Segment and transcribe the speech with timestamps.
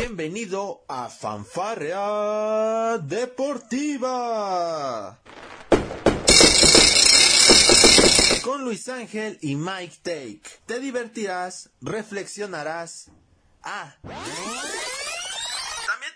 [0.00, 4.38] Bienvenido a Fanfarrea Deportiva.
[8.44, 10.42] Con Luis Ángel y Mike Take.
[10.66, 13.10] Te divertirás, reflexionarás.
[13.64, 13.96] Ah.
[14.02, 14.22] También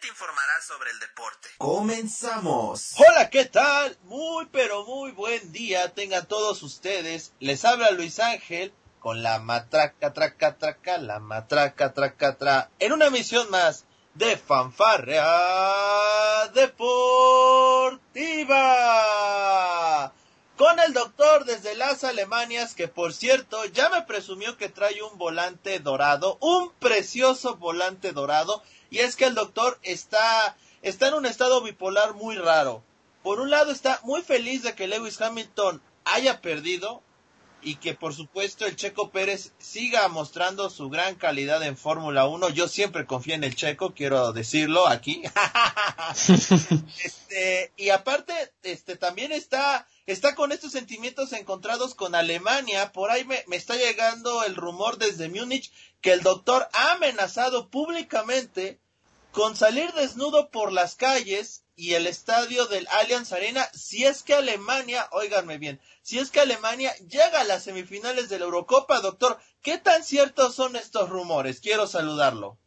[0.00, 1.48] te informarás sobre el deporte.
[1.58, 2.94] Comenzamos.
[2.98, 3.98] Hola, ¿qué tal?
[4.04, 7.32] Muy pero muy buen día tengan todos ustedes.
[7.40, 8.72] Les habla Luis Ángel
[9.02, 15.26] con la matraca, traca, traca, la matraca, traca, tra, en una emisión más de Fanfarrea
[16.54, 18.12] Deportiva.
[20.56, 25.18] Con el doctor desde las Alemanias, que por cierto ya me presumió que trae un
[25.18, 31.26] volante dorado, un precioso volante dorado, y es que el doctor está, está en un
[31.26, 32.84] estado bipolar muy raro.
[33.24, 37.02] Por un lado está muy feliz de que Lewis Hamilton haya perdido,
[37.62, 42.50] y que por supuesto el Checo Pérez siga mostrando su gran calidad en Fórmula 1.
[42.50, 45.22] Yo siempre confío en el Checo, quiero decirlo aquí.
[47.04, 52.92] este, y aparte, este también está, está con estos sentimientos encontrados con Alemania.
[52.92, 57.68] Por ahí me, me está llegando el rumor desde Múnich que el doctor ha amenazado
[57.70, 58.80] públicamente
[59.30, 64.34] con salir desnudo por las calles y el estadio del Allianz Arena si es que
[64.34, 69.38] Alemania, óiganme bien, si es que Alemania llega a las semifinales de la Eurocopa, doctor,
[69.62, 71.60] ¿qué tan ciertos son estos rumores?
[71.60, 72.58] Quiero saludarlo.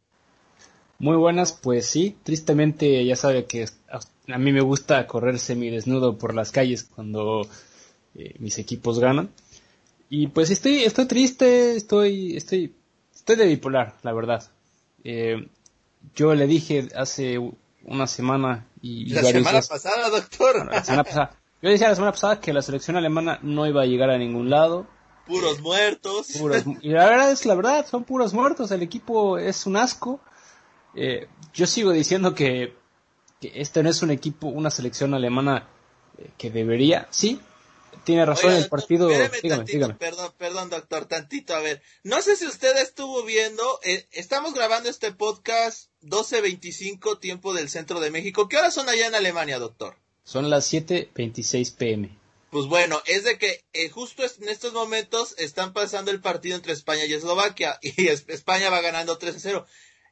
[0.98, 3.68] Muy buenas, pues sí, tristemente ya sabe que
[4.28, 7.46] a mí me gusta correr semidesnudo por las calles cuando
[8.14, 9.30] eh, mis equipos ganan.
[10.08, 12.74] Y pues estoy, estoy triste, estoy, estoy,
[13.14, 14.50] estoy de bipolar, la verdad.
[15.04, 15.48] Eh,
[16.14, 17.38] yo le dije hace
[17.86, 19.10] una semana y...
[19.10, 20.66] La semana pasada, doctor.
[20.66, 21.36] la semana pasada.
[21.62, 24.50] Yo decía la semana pasada que la selección alemana no iba a llegar a ningún
[24.50, 24.86] lado.
[25.26, 26.28] Puros muertos.
[26.82, 28.70] y la verdad es la verdad, son puros muertos.
[28.70, 30.20] El equipo es un asco.
[30.94, 32.76] Eh, yo sigo diciendo que,
[33.40, 35.68] que, este no es un equipo, una selección alemana
[36.18, 37.40] eh, que debería, sí,
[38.06, 39.08] tiene razón el partido.
[39.08, 39.94] Dígame, dígame.
[39.94, 41.54] Perdón, perdón, doctor, tantito.
[41.54, 47.52] A ver, no sé si usted estuvo viendo, eh, estamos grabando este podcast 12.25 tiempo
[47.52, 48.48] del centro de México.
[48.48, 49.96] ¿Qué horas son allá en Alemania, doctor?
[50.22, 52.16] Son las 7.26 pm.
[52.50, 56.72] Pues bueno, es de que eh, justo en estos momentos están pasando el partido entre
[56.72, 59.66] España y Eslovaquia y España va ganando 3 a 0.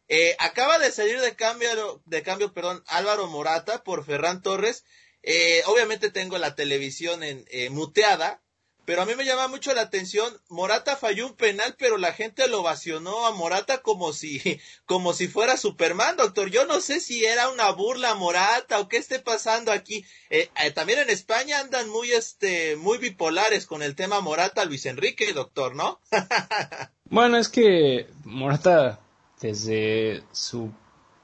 [0.08, 4.84] Eh, acaba de salir de cambio, de cambio, perdón, Álvaro Morata por Ferran Torres
[5.26, 8.42] eh, obviamente tengo la televisión en, eh, muteada,
[8.84, 10.30] pero a mí me llama mucho la atención.
[10.50, 14.42] Morata falló un penal, pero la gente lo ovacionó a Morata como si,
[14.84, 16.50] como si fuera Superman, doctor.
[16.50, 20.04] Yo no sé si era una burla Morata o qué esté pasando aquí.
[20.28, 25.32] Eh, también en España andan muy, este, muy bipolares con el tema Morata Luis Enrique,
[25.32, 26.00] doctor, ¿no?
[27.04, 29.00] bueno, es que Morata
[29.40, 30.70] desde su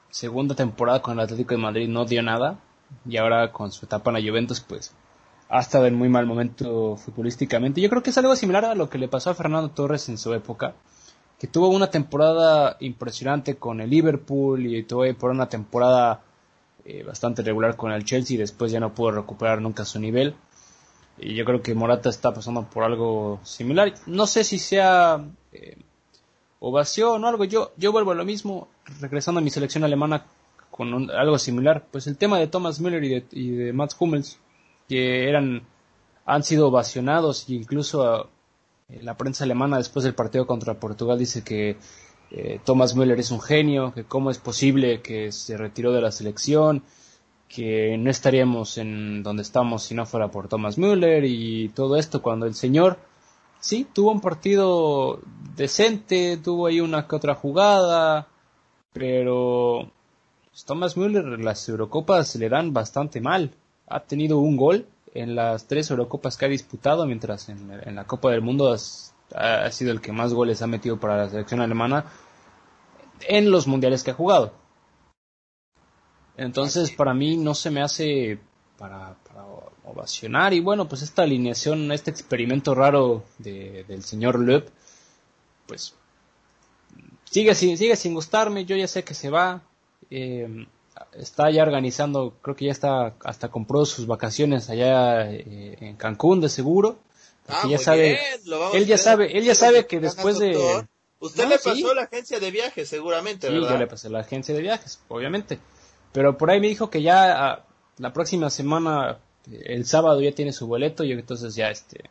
[0.09, 2.59] segunda temporada con el Atlético de Madrid no dio nada
[3.05, 4.93] y ahora con su etapa en la Juventus, pues
[5.49, 7.81] ha estado en muy mal momento futbolísticamente.
[7.81, 10.17] Yo creo que es algo similar a lo que le pasó a Fernando Torres en
[10.17, 10.75] su época,
[11.37, 16.21] que tuvo una temporada impresionante con el Liverpool y tuvo por una temporada
[16.85, 20.35] eh, bastante regular con el Chelsea y después ya no pudo recuperar nunca su nivel.
[21.17, 23.93] Y yo creo que Morata está pasando por algo similar.
[24.05, 25.77] No sé si sea eh,
[26.59, 27.43] ovación o algo.
[27.43, 28.69] Yo, yo vuelvo a lo mismo,
[29.01, 30.25] regresando a mi selección alemana
[30.71, 31.85] con algo similar.
[31.91, 34.39] Pues el tema de Thomas Müller y de, y de Mats Hummels,
[34.87, 35.63] que eran,
[36.25, 38.29] han sido ovacionados e incluso
[38.89, 41.77] eh, la prensa alemana después del partido contra Portugal dice que
[42.31, 46.11] eh, Thomas Müller es un genio, que cómo es posible que se retiró de la
[46.11, 46.83] selección,
[47.49, 52.21] que no estaríamos en donde estamos si no fuera por Thomas Müller y todo esto
[52.21, 52.97] cuando el señor
[53.59, 55.19] sí tuvo un partido
[55.55, 58.27] decente, tuvo ahí una que otra jugada,
[58.93, 59.91] pero
[60.51, 63.51] pues, Thomas Müller las Eurocopas le dan bastante mal.
[63.87, 68.31] Ha tenido un gol en las tres Eurocopas que ha disputado, mientras en, la Copa
[68.31, 68.75] del Mundo
[69.35, 72.05] ha sido el que más goles ha metido para la selección alemana
[73.27, 74.53] en los mundiales que ha jugado.
[76.37, 78.39] Entonces, para mí no se me hace
[78.77, 79.15] para,
[79.83, 80.53] ovacionar.
[80.53, 84.69] Y bueno, pues esta alineación, este experimento raro del señor Löb,
[85.67, 85.95] pues
[87.25, 88.65] sigue sigue sin gustarme.
[88.65, 89.61] Yo ya sé que se va.
[90.11, 90.67] Eh,
[91.13, 96.41] está ya organizando, creo que ya está, hasta compró sus vacaciones allá eh, en Cancún
[96.41, 96.99] de seguro.
[97.47, 98.19] Ah, ya sabe,
[98.73, 100.85] él ya sabe, él ya sabe que después de...
[101.19, 104.61] Usted le pasó la agencia de viajes, seguramente, sí, yo le pasé la agencia de
[104.61, 105.59] viajes, obviamente.
[106.11, 107.65] Pero por ahí me dijo que ya ah,
[107.97, 109.19] la próxima semana,
[109.51, 112.09] el sábado ya tiene su boleto y entonces ya este,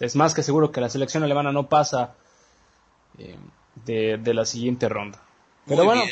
[0.00, 2.14] es más que seguro que la selección alemana no pasa
[3.18, 3.36] eh,
[3.84, 5.20] de, la siguiente ronda.
[5.66, 6.02] Pero bueno,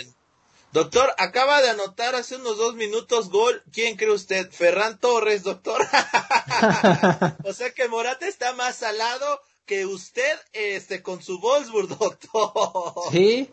[0.73, 3.63] Doctor, acaba de anotar hace unos dos minutos gol.
[3.73, 4.51] ¿Quién cree usted?
[4.51, 5.83] Ferran Torres, doctor.
[7.45, 13.13] o sea que Morata está más salado que usted este, con su Wolfsburg, doctor.
[13.13, 13.51] Sí.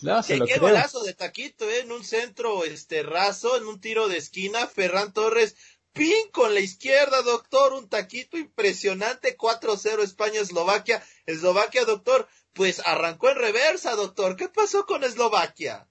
[0.00, 1.80] No, se ¿Qué, qué golazo de taquito, ¿eh?
[1.80, 5.54] En un centro este raso, en un tiro de esquina, Ferran Torres
[5.92, 11.04] pin con la izquierda, doctor, un taquito impresionante, 4-0 España-Eslovaquia.
[11.26, 14.34] Eslovaquia, doctor, pues arrancó en reversa, doctor.
[14.34, 15.86] ¿Qué pasó con Eslovaquia?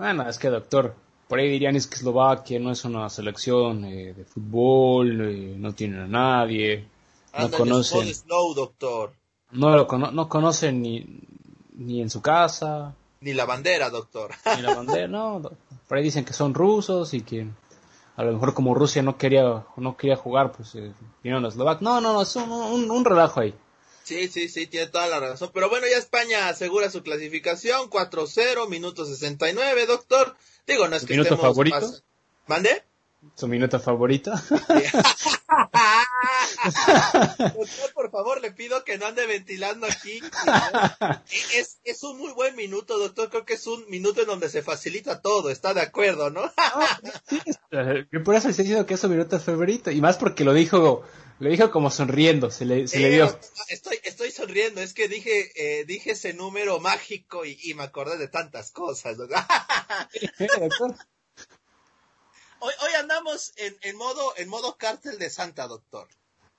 [0.00, 0.94] Bueno, es que, doctor,
[1.28, 5.74] por ahí dirían es que Eslovaquia no es una selección eh, de fútbol, eh, no
[5.74, 6.88] tiene a nadie,
[7.38, 8.14] no conocen.
[8.14, 9.12] Slow, doctor.
[9.50, 11.20] No lo no conocen ni,
[11.74, 12.94] ni en su casa.
[13.20, 14.30] Ni la bandera, doctor.
[14.56, 15.42] Ni la bandera, no.
[15.86, 17.46] Por ahí dicen que son rusos y que
[18.16, 21.82] a lo mejor como Rusia no quería no quería jugar, pues eh, vinieron los eslovacos.
[21.82, 23.54] No, no, no, es un, un, relajo ahí.
[24.10, 25.52] Sí, sí, sí, tiene toda la razón.
[25.54, 30.34] Pero bueno, ya España asegura su clasificación, 4-0, minuto 69, doctor.
[30.66, 31.92] Digo, no es que ¿Minuto favorito?
[32.48, 32.82] ¿Mande?
[33.34, 34.32] ¿Su minuto favorito?
[37.54, 40.20] Doctor, por favor, le pido que no ande ventilando aquí.
[41.54, 43.30] Es, es un muy buen minuto, doctor.
[43.30, 45.50] Creo que es un minuto en donde se facilita todo.
[45.50, 46.50] ¿Está de acuerdo, no?
[48.12, 49.90] Yo por eso estoy diciendo que es su minuto favorito.
[49.90, 51.02] Y más porque lo dijo,
[51.38, 52.50] lo dijo como sonriendo.
[52.50, 53.38] Se le, se le dio.
[53.68, 54.80] Estoy, estoy sonriendo.
[54.80, 59.16] Es que dije, eh, dije ese número mágico y, y me acordé de tantas cosas.
[62.60, 66.08] Hoy, andamos en, en, modo en modo cártel de Santa, doctor.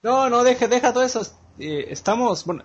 [0.01, 1.21] No, no, deja, deja todo eso.
[1.59, 2.63] Eh, estamos, bueno,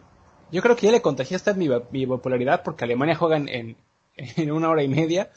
[0.50, 3.76] yo creo que ya le contagié esta mi, mi popularidad porque Alemania juega en,
[4.16, 5.30] en, una hora y media.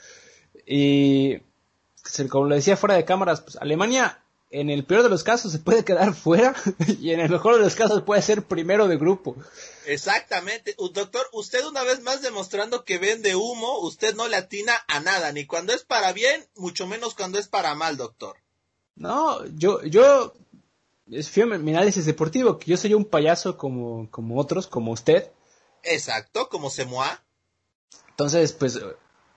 [0.66, 1.40] Y
[2.30, 5.60] como lo decía fuera de cámaras, pues Alemania en el peor de los casos se
[5.60, 6.56] puede quedar fuera
[7.00, 9.36] y en el mejor de los casos puede ser primero de grupo.
[9.86, 10.76] Exactamente.
[10.94, 15.32] Doctor, usted una vez más demostrando que vende humo, usted no le atina a nada,
[15.32, 18.38] ni cuando es para bien, mucho menos cuando es para mal, doctor.
[18.96, 20.34] No, yo, yo,
[21.10, 25.32] es mi análisis deportivo, que yo soy un payaso como, como otros, como usted.
[25.84, 27.24] Exacto, como Semoa.
[28.10, 28.80] Entonces, pues,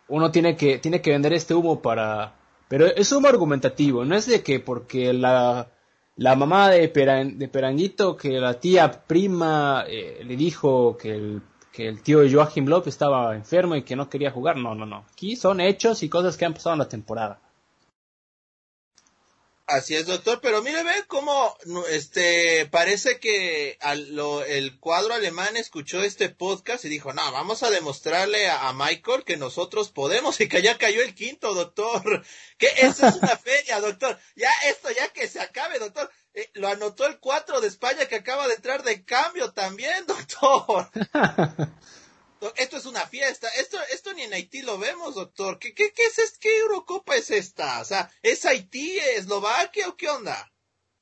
[0.09, 2.42] uno tiene que, tiene que vender este humo para,
[2.73, 5.69] pero es humo argumentativo, no es de que porque la,
[6.17, 11.87] la mamá de, de Peranguito, que la tía prima eh, le dijo que el, que
[11.87, 15.05] el tío Joachim López estaba enfermo y que no quería jugar, no, no, no.
[15.13, 17.41] Aquí son hechos y cosas que han pasado en la temporada.
[19.67, 21.57] Así es, doctor, pero mire, ve cómo
[21.89, 28.51] este parece que el cuadro alemán escuchó este podcast y dijo, no, vamos a demostrarle
[28.51, 32.25] a, Michael que nosotros podemos y que ya cayó el quinto, doctor.
[32.59, 34.19] Que eso es una feria, doctor.
[34.35, 36.11] Ya esto, ya que se acabe, doctor.
[36.35, 40.91] Eh, lo anotó el cuatro de España que acaba de entrar de cambio también, doctor.
[42.57, 43.49] Esto es una fiesta.
[43.59, 45.59] Esto, esto ni en Haití lo vemos, doctor.
[45.59, 47.81] ¿Qué, qué, qué es ¿Qué Eurocopa es esta?
[47.81, 50.51] O sea, ¿es Haití, Eslovaquia o qué onda?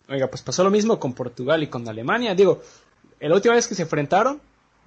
[0.08, 2.34] Oiga, pues pasó lo mismo con Portugal y con Alemania.
[2.34, 2.60] Digo,
[3.20, 4.40] la última vez que se enfrentaron,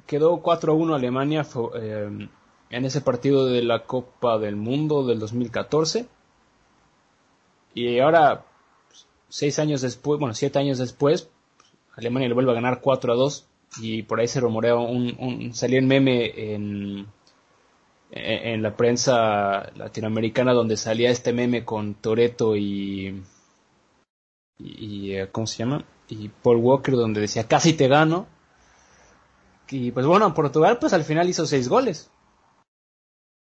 [0.05, 2.29] quedó 4-1 Alemania eh,
[2.69, 6.07] en ese partido de la Copa del Mundo del 2014.
[7.73, 8.45] Y ahora,
[9.29, 11.29] seis años después, bueno, siete años después,
[11.95, 13.45] Alemania le vuelve a ganar 4-2
[13.79, 17.07] y por ahí se rumorea un, un salió un meme en,
[18.11, 23.23] en, la prensa latinoamericana donde salía este meme con Toreto y,
[24.59, 25.85] y, eh, ¿cómo se llama?
[26.07, 28.27] y Paul Walker donde decía casi te gano
[29.69, 32.11] y pues bueno Portugal pues al final hizo seis goles.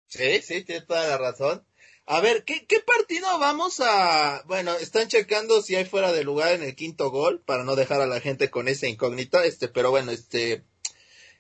[0.07, 1.66] Sí sí tiene toda la razón
[2.07, 4.43] a ver, ¿qué, ¿qué partido vamos a...?
[4.47, 8.01] Bueno, están checando si hay fuera de lugar en el quinto gol, para no dejar
[8.01, 10.65] a la gente con esa incógnita, este, pero bueno, este...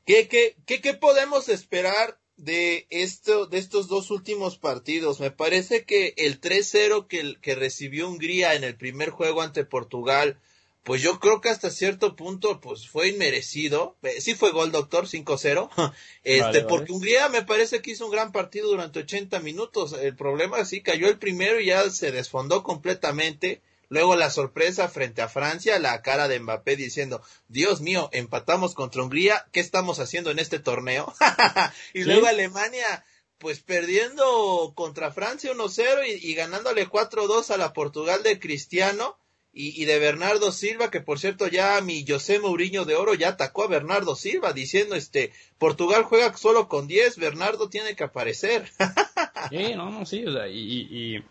[0.06, 5.20] ¿Qué, qué, qué, qué podemos esperar de esto, de estos dos últimos partidos?
[5.20, 10.40] Me parece que el 3-0 que, que recibió Hungría en el primer juego ante Portugal
[10.84, 13.96] pues yo creo que hasta cierto punto pues fue inmerecido.
[14.02, 15.70] Eh, sí fue gol, doctor, 5-0.
[16.24, 19.94] este, porque Hungría me parece que hizo un gran partido durante 80 minutos.
[19.94, 23.62] El problema sí cayó el primero y ya se desfondó completamente.
[23.88, 29.02] Luego la sorpresa frente a Francia, la cara de Mbappé diciendo, Dios mío, empatamos contra
[29.02, 31.14] Hungría, ¿qué estamos haciendo en este torneo?
[31.94, 33.06] y luego Alemania,
[33.38, 39.16] pues perdiendo contra Francia 1-0 y, y ganándole 4-2 a la Portugal de Cristiano
[39.56, 43.62] y, de Bernardo Silva, que por cierto ya mi José Mourinho de Oro ya atacó
[43.62, 48.68] a Bernardo Silva diciendo este Portugal juega solo con 10, Bernardo tiene que aparecer.
[49.50, 51.24] sí, no, no, sí, o sea, y, y,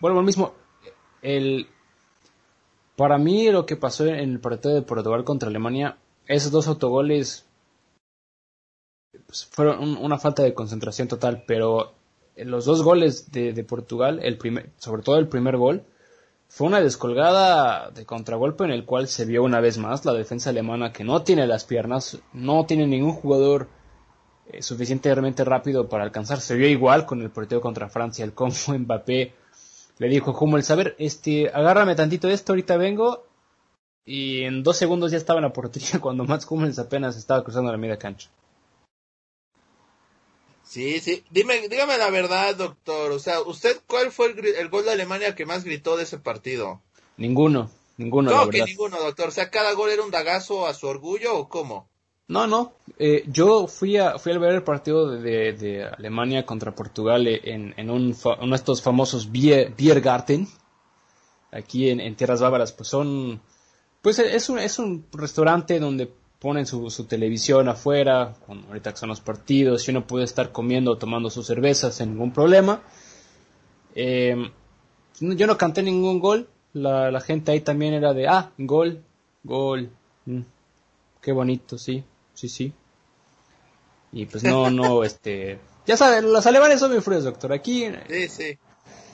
[0.00, 0.54] bueno, lo mismo,
[1.20, 1.68] el
[2.96, 7.44] para mí lo que pasó en el partido de Portugal contra Alemania, esos dos autogoles
[9.26, 11.92] pues, fueron una falta de concentración total, pero
[12.36, 15.84] los dos goles de, de Portugal, el primer, sobre todo el primer gol,
[16.54, 20.50] fue una descolgada de contragolpe en el cual se vio una vez más la defensa
[20.50, 23.66] alemana que no tiene las piernas, no tiene ningún jugador
[24.46, 26.40] eh, suficientemente rápido para alcanzar.
[26.40, 29.34] Se vio igual con el partido contra Francia, el cómo Mbappé
[29.98, 33.26] le dijo como el saber, este, agárrame tantito esto, ahorita vengo.
[34.04, 37.72] Y en dos segundos ya estaba en la portería cuando Mats Hummels apenas estaba cruzando
[37.72, 38.30] la media cancha.
[40.74, 41.22] Sí, sí.
[41.30, 43.12] Dime, dígame la verdad, doctor.
[43.12, 46.80] O sea, ¿usted cuál fue el, gol de Alemania que más gritó de ese partido?
[47.16, 48.32] Ninguno, ninguno.
[48.32, 49.28] No, que ninguno, doctor.
[49.28, 51.88] O sea, cada gol era un dagazo a su orgullo o cómo?
[52.26, 52.72] No, no.
[52.98, 57.72] Eh, yo fui a, fui a ver el partido de, de Alemania contra Portugal en,
[57.76, 60.48] en un, uno de estos famosos Biergarten,
[61.52, 62.72] aquí en, en, Tierras Bávaras.
[62.72, 63.40] Pues son,
[64.02, 66.12] pues es un, es un restaurante donde
[66.44, 70.52] ponen su, su televisión afuera, con, ahorita que son los partidos, y uno puede estar
[70.52, 72.82] comiendo o tomando sus cervezas sin ningún problema.
[73.94, 74.36] Eh,
[75.20, 79.02] yo no canté ningún gol, la, la, gente ahí también era de, ah, gol,
[79.42, 79.88] gol,
[80.26, 80.42] mm,
[81.22, 82.72] qué bonito, sí sí, sí.
[84.12, 85.58] Y pues no, no, este...
[85.86, 87.52] Ya saben, los alemanes son muy fríos, doctor.
[87.52, 87.86] Aquí...
[88.08, 88.58] Sí, sí.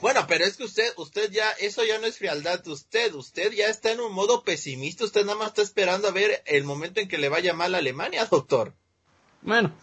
[0.01, 3.51] Bueno, pero es que usted, usted ya, eso ya no es frialdad de usted, usted
[3.53, 6.99] ya está en un modo pesimista, usted nada más está esperando a ver el momento
[6.99, 8.73] en que le vaya mal a Alemania, doctor.
[9.41, 9.75] Bueno,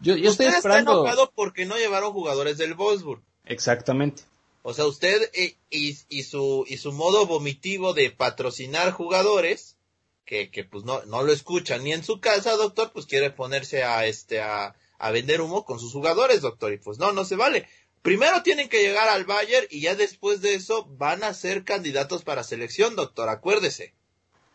[0.00, 0.92] yo, yo estoy esperando...
[0.92, 3.22] está enojado porque no llevaron jugadores del Wolfsburg.
[3.44, 4.22] Exactamente.
[4.62, 9.76] O sea, usted eh, y, y, su, y su modo vomitivo de patrocinar jugadores,
[10.24, 13.84] que, que pues no, no lo escucha ni en su casa, doctor, pues quiere ponerse
[13.84, 17.36] a este a, a vender humo con sus jugadores, doctor, y pues no, no se
[17.36, 17.68] vale.
[18.06, 22.22] Primero tienen que llegar al Bayern y ya después de eso van a ser candidatos
[22.22, 23.94] para selección, doctor, acuérdese.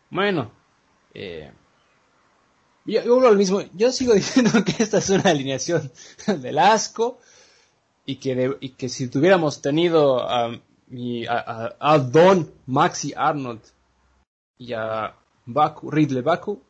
[0.08, 0.50] Bueno,
[1.12, 1.52] eh,
[2.86, 5.92] yo, yo lo mismo, yo sigo diciendo que esta es una alineación
[6.26, 7.18] del asco
[8.06, 10.58] y que, si tuviéramos tenido a,
[11.98, 13.60] Don Maxi Arnold
[14.56, 15.14] y a
[15.46, 16.62] Ridley Baku,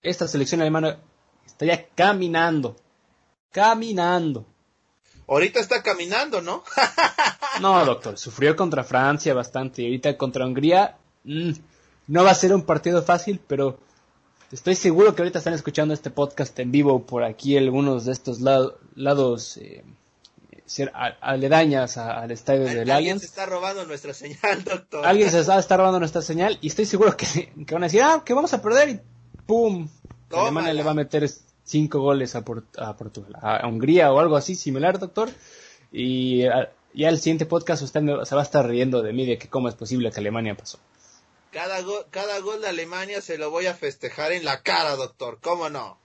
[0.00, 1.00] esta selección alemana
[1.44, 2.76] estaría caminando.
[3.52, 4.53] Caminando.
[5.26, 6.62] Ahorita está caminando, ¿no?
[7.60, 11.52] no, doctor, sufrió contra Francia bastante y ahorita contra Hungría mmm,
[12.08, 13.78] no va a ser un partido fácil, pero
[14.52, 18.40] estoy seguro que ahorita están escuchando este podcast en vivo por aquí algunos de estos
[18.40, 19.82] lados lados eh,
[21.20, 22.96] aledañas al estadio del Allianz.
[22.96, 25.06] Alguien se está robando nuestra señal, doctor.
[25.06, 28.02] Alguien se está, está robando nuestra señal y estoy seguro que, que, van a decir,
[28.02, 29.00] ah, que vamos a perder y
[29.46, 29.88] ¡pum!
[30.30, 31.22] Alemania le va a meter
[31.64, 32.44] cinco goles a,
[32.78, 35.30] a Portugal, a, Hungría o algo así similar, doctor.
[35.90, 39.48] Y ya el siguiente podcast usted se va a estar riendo de mí de que
[39.48, 40.78] cómo es posible que Alemania pasó.
[41.50, 45.38] Cada, go cada gol de Alemania se lo voy a festejar en la cara, doctor,
[45.40, 45.98] ¿cómo no?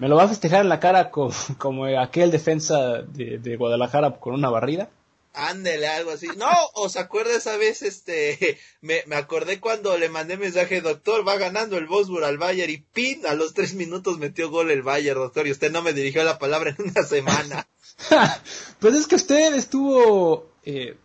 [0.00, 4.12] me lo va a festejar en la cara como, como aquel defensa de, de, Guadalajara
[4.12, 4.88] con una barrida.
[5.32, 6.26] Ándele, algo así.
[6.36, 7.82] No, ¿os acuerda esa vez?
[7.82, 12.72] Este, me, me acordé cuando le mandé mensaje, doctor, va ganando el Bosburg al Bayern
[12.72, 15.92] y pin, a los tres minutos metió gol el Bayern, doctor, y usted no me
[15.92, 17.68] dirigió la palabra en una semana.
[18.80, 20.96] pues es que usted estuvo, eh,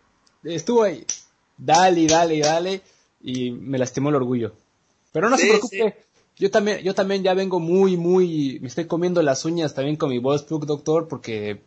[0.42, 1.06] estuvo ahí,
[1.56, 2.82] dale, dale, dale,
[3.20, 4.54] y me lastimó el orgullo.
[5.12, 5.96] Pero no se preocupe,
[6.36, 10.10] yo también, yo también ya vengo muy, muy, me estoy comiendo las uñas también con
[10.10, 11.62] mi Wolfsburg, doctor, porque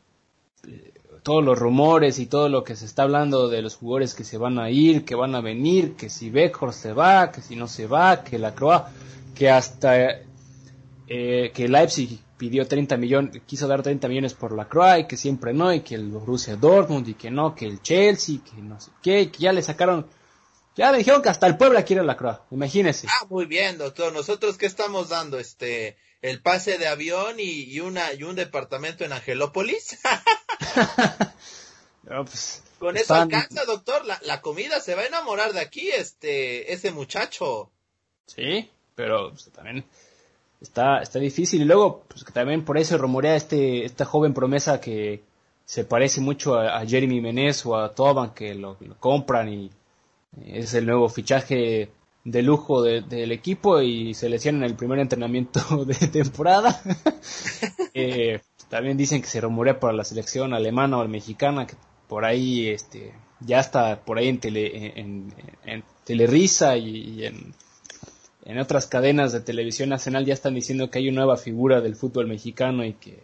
[0.68, 4.24] eh, todos los rumores y todo lo que se está hablando de los jugadores que
[4.24, 7.56] se van a ir, que van a venir, que si Beckhor se va, que si
[7.56, 8.92] no se va, que la Croa,
[9.36, 9.96] que hasta
[11.08, 15.18] eh, que Leipzig pidió 30 millones, quiso dar 30 millones por la Croa y que
[15.18, 18.80] siempre no, y que el Borussia Dortmund y que no, que el Chelsea, que no
[18.80, 20.06] sé qué, que ya le sacaron
[20.80, 23.06] ya me dijeron que hasta el Puebla quiere la Croa, imagínese.
[23.10, 24.14] Ah, muy bien, doctor.
[24.14, 29.04] Nosotros qué estamos dando, este, el pase de avión y, y una y un departamento
[29.04, 30.00] en Angelópolis.
[32.04, 34.06] no, pues, Con eso alcanza, doctor.
[34.06, 37.70] La, la, comida se va a enamorar de aquí, este, ese muchacho.
[38.26, 39.86] Sí, pero pues, también
[40.62, 41.62] está, está difícil.
[41.62, 45.24] Y luego, pues que también por eso rumorea este, esta joven promesa que
[45.66, 49.72] se parece mucho a, a Jeremy Menez o a Toban, que lo, lo compran y
[50.46, 51.92] es el nuevo fichaje
[52.24, 56.82] de lujo del equipo y se lesiona en el primer entrenamiento de temporada.
[57.94, 61.76] eh, también dicen que se rumorea para la selección alemana o mexicana, que
[62.08, 65.34] por ahí este, ya está por ahí en, tele, en,
[65.66, 67.54] en, Telerisa y, en,
[68.46, 71.96] en otras cadenas de televisión nacional ya están diciendo que hay una nueva figura del
[71.96, 73.22] fútbol mexicano y que...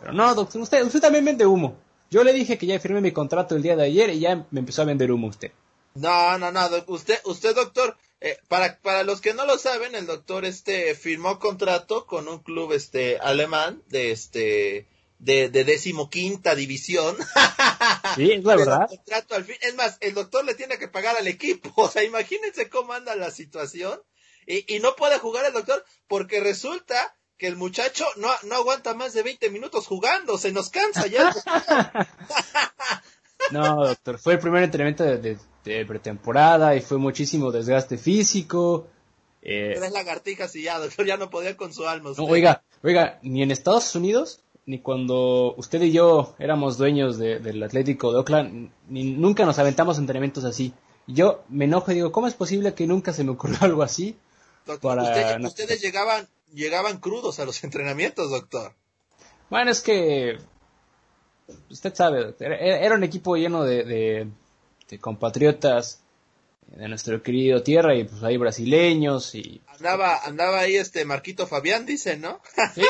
[0.00, 1.76] Pero no, doctor, usted, usted también vende humo.
[2.10, 4.60] Yo le dije que ya firmé mi contrato el día de ayer y ya me
[4.60, 5.52] empezó a vender humo usted.
[5.94, 10.06] No, no, no, usted, usted doctor, eh, para, para los que no lo saben, el
[10.06, 17.16] doctor este firmó contrato con un club este alemán de este de, de decimoquinta división
[18.16, 18.88] Sí, es la verdad.
[18.88, 19.56] Contrato al fin.
[19.60, 21.72] Es más, el doctor le tiene que pagar al equipo.
[21.76, 24.00] O sea, imagínense cómo anda la situación.
[24.46, 28.94] Y, y no puede jugar el doctor porque resulta que el muchacho no, no aguanta
[28.94, 30.38] más de 20 minutos jugando.
[30.38, 31.32] Se nos cansa ya.
[33.50, 34.18] no, doctor.
[34.18, 38.88] Fue el primer entrenamiento de, de, pretemporada y fue muchísimo desgaste físico.
[39.42, 42.10] Eh, Tres lagartijas y ya, doctor, ya no podía con su alma.
[42.16, 47.62] No, oiga, oiga, ni en Estados Unidos ni cuando usted y yo éramos dueños del
[47.62, 50.72] Atlético de Oakland, ni, nunca nos aventamos entrenamientos así.
[51.06, 54.16] Yo me enojo y digo, ¿cómo es posible que nunca se me ocurrió algo así?
[55.44, 58.72] ustedes llegaban, llegaban crudos a los entrenamientos, doctor.
[59.50, 60.38] Bueno, es que
[61.68, 64.30] usted sabe, era, un equipo lleno de
[64.98, 66.02] compatriotas
[66.76, 71.84] de nuestro querido tierra y pues hay brasileños y andaba andaba ahí este Marquito Fabián
[71.84, 72.40] dice no
[72.74, 72.82] sí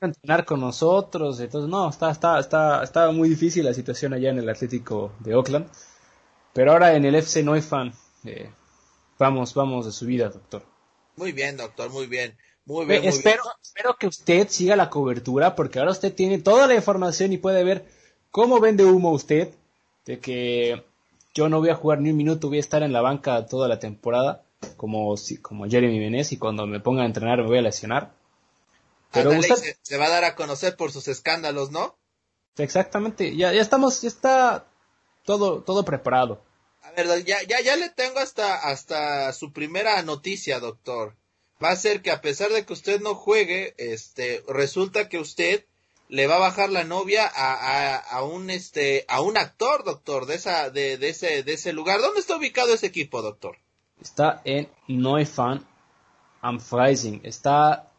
[0.00, 4.30] a entrenar con nosotros entonces no está está está estaba muy difícil la situación allá
[4.30, 5.68] en el Atlético de Oakland
[6.52, 7.92] pero ahora en el FC Neufan
[8.24, 8.50] eh,
[9.18, 10.62] vamos vamos de subida doctor.
[11.16, 15.78] Muy bien doctor muy bien muy bien, espero espero que usted siga la cobertura porque
[15.80, 17.86] ahora usted tiene toda la información y puede ver
[18.30, 19.54] cómo vende humo usted
[20.04, 20.84] de que
[21.38, 23.68] yo no voy a jugar ni un minuto, voy a estar en la banca toda
[23.68, 24.42] la temporada,
[24.76, 28.12] como, como Jeremy Menez, y cuando me ponga a entrenar me voy a lesionar.
[29.12, 31.96] Pero se, va a dar a conocer por sus escándalos, ¿no?
[32.56, 34.66] Exactamente, ya, ya estamos, ya está
[35.24, 36.42] todo, todo preparado.
[36.82, 41.14] A ver, ya, ya, ya le tengo hasta, hasta su primera noticia, doctor.
[41.62, 45.66] Va a ser que a pesar de que usted no juegue, este, resulta que usted
[46.08, 50.26] le va a bajar la novia a, a, a, un este a un actor, doctor,
[50.26, 52.00] de esa de, de, ese de ese lugar.
[52.00, 53.58] ¿Dónde está ubicado ese equipo, doctor?
[54.00, 55.66] Está en Neufan
[56.40, 57.20] am Freising.
[57.24, 57.92] Está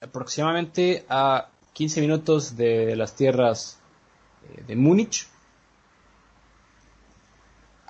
[0.00, 3.78] aproximadamente a 15 minutos de las tierras
[4.50, 5.28] eh, de Múnich.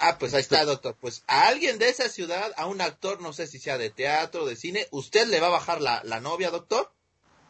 [0.00, 0.94] Ah, pues ahí está, doctor.
[1.00, 4.46] Pues a alguien de esa ciudad, a un actor, no sé si sea de teatro,
[4.46, 6.92] de cine, ¿usted le va a bajar la, la novia, doctor?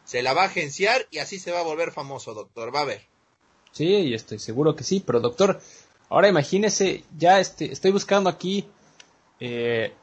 [0.09, 2.73] Se la va a agenciar y así se va a volver famoso, doctor.
[2.73, 3.01] Va a ver.
[3.71, 5.61] Sí, estoy seguro que sí, pero doctor,
[6.09, 8.65] ahora imagínese, ya este, estoy buscando aquí
[9.39, 9.93] eh,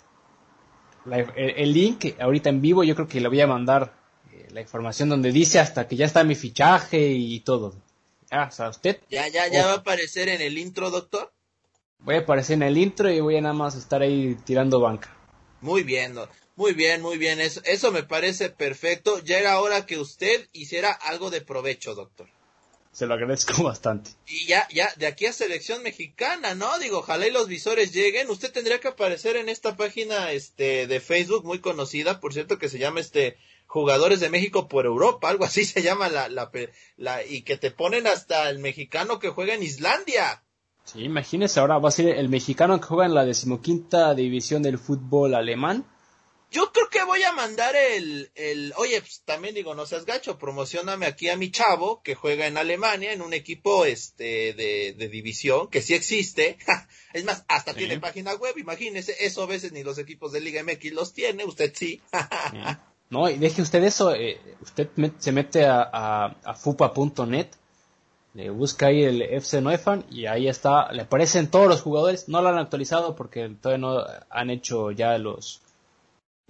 [1.35, 3.95] el, link ahorita en vivo, yo creo que le voy a mandar
[4.33, 7.75] eh, la información donde dice hasta que ya está mi fichaje y todo.
[8.31, 9.01] Ah, o sea, usted.
[9.11, 11.33] Ya, ya, ya va a aparecer en el intro, doctor.
[11.99, 15.13] Voy a aparecer en el intro y voy a nada más estar ahí tirando banca.
[15.61, 16.15] Muy bien,
[16.57, 17.41] muy bien, muy bien.
[17.41, 19.23] Eso, eso me parece perfecto.
[19.23, 22.29] Ya era hora que usted hiciera algo de provecho, doctor.
[22.93, 24.13] Se lo agradezco bastante.
[24.27, 26.79] Y ya, ya, de aquí a selección mexicana, ¿no?
[26.79, 28.31] Digo, ojalá y los visores lleguen.
[28.31, 32.71] Usted tendría que aparecer en esta página, este, de Facebook muy conocida, por cierto, que
[32.71, 36.51] se llama, este, Jugadores de México por Europa, algo así se llama la, la,
[36.97, 40.43] la, y que te ponen hasta el mexicano que juega en Islandia.
[40.85, 44.79] Sí, imagínese, ahora va a ser el mexicano que juega en la decimoquinta división del
[44.79, 45.85] fútbol alemán
[46.51, 50.39] yo creo que voy a mandar el, el, oye, pues también digo, no seas gacho,
[50.39, 55.09] promocioname aquí a mi chavo que juega en Alemania en un equipo este de, de
[55.09, 56.59] división que sí existe.
[57.13, 60.63] es más, hasta tiene página web, imagínese, eso a veces ni los equipos de Liga
[60.63, 62.01] MX los tiene, usted sí.
[63.11, 67.49] no, y deje usted eso, eh, usted se mete a, a, a fupa.net,
[68.35, 72.41] le busca ahí el FC Neufan y ahí está, le aparecen todos los jugadores, no
[72.41, 75.63] lo han actualizado porque todavía no han hecho ya los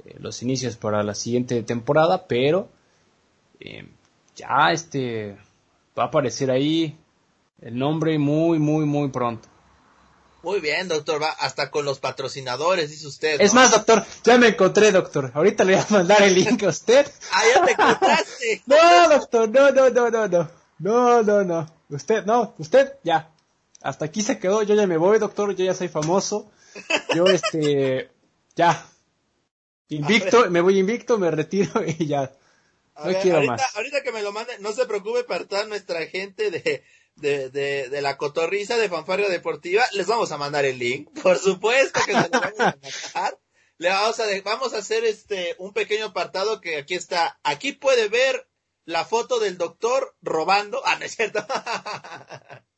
[0.04, 2.68] eh, los inicios para la siguiente temporada, pero
[3.60, 3.88] eh,
[4.34, 5.36] ya este
[5.98, 6.98] va a aparecer ahí
[7.60, 9.48] el nombre muy, muy, muy pronto.
[10.42, 13.40] Muy bien, doctor, va hasta con los patrocinadores, dice usted.
[13.40, 15.32] Es más, doctor, ya me encontré, doctor.
[15.34, 17.10] Ahorita le voy a mandar el link a usted.
[17.32, 18.62] ah, ya te encontraste.
[18.66, 20.50] no, doctor, no, no, no, no, no.
[20.78, 21.66] No, no, no.
[21.88, 23.30] Usted, no, usted, ya.
[23.82, 26.50] Hasta aquí se quedó, yo ya me voy, doctor, yo ya soy famoso.
[27.14, 28.10] Yo, este,
[28.54, 28.86] ya,
[29.88, 32.32] Invicto, me voy invicto, me retiro y ya.
[32.96, 33.76] No quiero ahorita, más.
[33.76, 36.82] Ahorita que me lo manden, no se preocupe para toda nuestra gente de,
[37.16, 41.10] de, de, de la cotorriza de Fanfarria Deportiva, les vamos a mandar el link.
[41.22, 42.64] Por supuesto que se lo vamos a
[43.14, 43.38] mandar.
[43.78, 47.38] Le vamos a, vamos a hacer este, un pequeño apartado que aquí está.
[47.42, 48.48] Aquí puede ver
[48.86, 50.80] la foto del doctor robando.
[50.86, 51.46] Ah, no es cierto.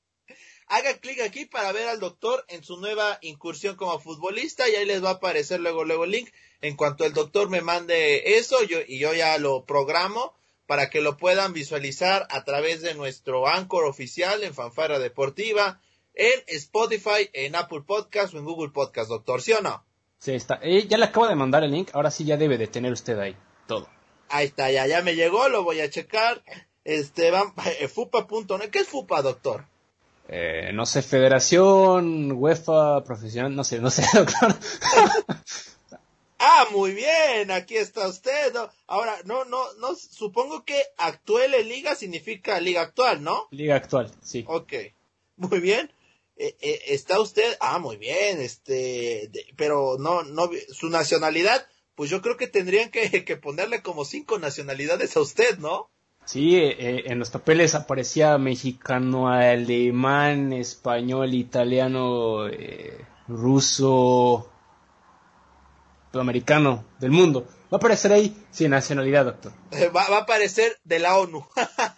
[0.68, 4.84] Haga clic aquí para ver al doctor en su nueva incursión como futbolista y ahí
[4.84, 6.30] les va a aparecer luego, luego el link.
[6.60, 10.34] En cuanto el doctor me mande eso yo, y yo ya lo programo
[10.66, 15.80] para que lo puedan visualizar a través de nuestro Anchor oficial en Fanfara Deportiva,
[16.12, 19.82] en Spotify, en Apple Podcast o en Google Podcast, doctor, ¿sí o no?
[20.18, 20.60] Sí, está.
[20.62, 23.18] Eh, ya le acabo de mandar el link, ahora sí ya debe de tener usted
[23.18, 23.34] ahí
[23.66, 23.88] todo.
[24.28, 26.42] Ahí está, ya, ya me llegó, lo voy a checar.
[26.84, 28.70] Este, van, eh, fupa.net.
[28.70, 29.64] ¿Qué es fupa, doctor?
[30.28, 34.54] Eh, no sé, Federación, UEFA, profesional, no sé, no sé, doctor.
[36.38, 38.54] ah, muy bien, aquí está usted.
[38.86, 43.48] Ahora, no, no, no, supongo que actual en liga significa liga actual, ¿no?
[43.50, 44.44] Liga actual, sí.
[44.46, 44.74] Ok,
[45.36, 45.90] muy bien.
[46.36, 52.22] Eh, eh, está usted, ah, muy bien, este, pero no, no, su nacionalidad, pues yo
[52.22, 55.90] creo que tendrían que, que ponerle como cinco nacionalidades a usted, ¿no?
[56.28, 62.44] Sí, eh, en los papeles aparecía mexicano, alemán, español, italiano,
[63.28, 64.46] ruso,
[66.12, 67.46] americano, del mundo.
[67.72, 69.52] Va a aparecer ahí sin nacionalidad, doctor.
[69.72, 71.46] Va, va, a aparecer de la ONU.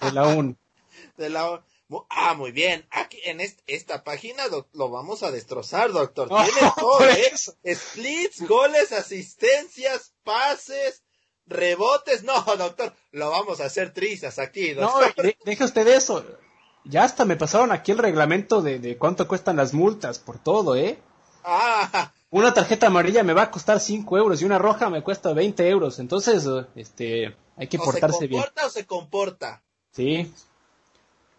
[0.00, 0.56] de la ONU.
[1.16, 1.64] De la ONU.
[2.08, 2.86] Ah, muy bien.
[2.92, 6.28] Aquí en esta página lo vamos a destrozar, doctor.
[6.54, 7.74] Tiene todo, ¿eh?
[7.74, 11.02] Splits, goles, asistencias, pases,
[11.50, 12.22] rebotes.
[12.24, 15.14] No, doctor, lo vamos a hacer trizas aquí, doctor.
[15.16, 16.24] No, deje usted eso.
[16.84, 20.76] Ya hasta me pasaron aquí el reglamento de, de cuánto cuestan las multas por todo,
[20.76, 20.98] ¿eh?
[21.44, 22.12] Ah.
[22.30, 25.68] Una tarjeta amarilla me va a costar 5 euros y una roja me cuesta 20
[25.68, 25.98] euros.
[25.98, 28.40] Entonces, este, hay que portarse bien.
[28.40, 29.62] ¿Se comporta o se comporta?
[29.92, 30.32] Sí,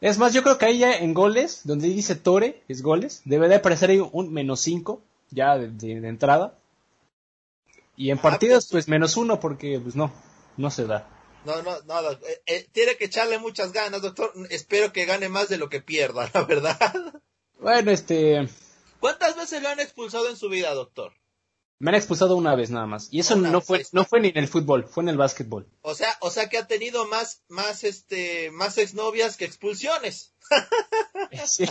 [0.01, 3.47] es más, yo creo que ahí ya en goles, donde dice Tore, es goles, debe
[3.47, 6.55] de aparecer ahí un menos 5, ya de, entrada.
[7.95, 10.11] Y en ah, partidas, pues, pues menos 1, porque pues no,
[10.57, 11.07] no se da.
[11.45, 14.31] No, no, no, eh, eh, tiene que echarle muchas ganas, doctor.
[14.49, 17.21] Espero que gane más de lo que pierda, la verdad.
[17.59, 18.47] Bueno, este...
[18.99, 21.13] ¿Cuántas veces lo han expulsado en su vida, doctor?
[21.79, 23.07] Me han expulsado una vez nada más.
[23.11, 25.67] Y eso no fue, no fue ni en el fútbol, fue en el básquetbol.
[25.81, 30.35] O sea, o sea que ha tenido más, más, este, más exnovias que expulsiones.
[31.47, 31.65] sí.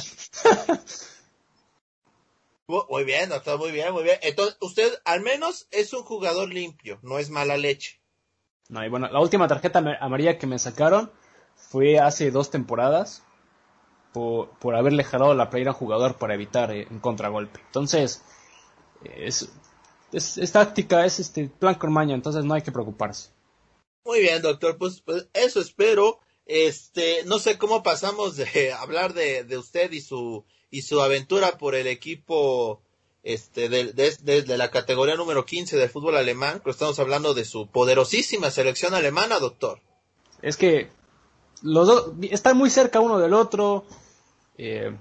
[2.89, 4.19] Muy bien, doctor, muy bien, muy bien.
[4.23, 8.01] Entonces, usted al menos es un jugador limpio, no es mala leche.
[8.69, 11.11] No, y bueno, la última tarjeta amarilla que me sacaron
[11.57, 13.23] fue hace dos temporadas
[14.13, 17.61] por, por haberle jalado la playera a un jugador para evitar eh, un contragolpe.
[17.67, 18.23] Entonces,
[19.05, 19.51] es,
[20.13, 23.31] es, táctica, es este plan con maña, entonces no hay que preocuparse.
[24.05, 26.21] Muy bien, doctor, pues, pues, eso espero.
[26.47, 31.59] Este, no sé cómo pasamos de hablar de, de usted y su y su aventura
[31.59, 32.81] por el equipo
[33.23, 37.67] este de, de, la categoría número 15 del fútbol alemán, pero estamos hablando de su
[37.67, 39.81] poderosísima selección alemana, doctor.
[40.41, 40.91] Es que
[41.63, 43.85] los dos están muy cerca uno del otro.
[44.57, 44.97] Eh,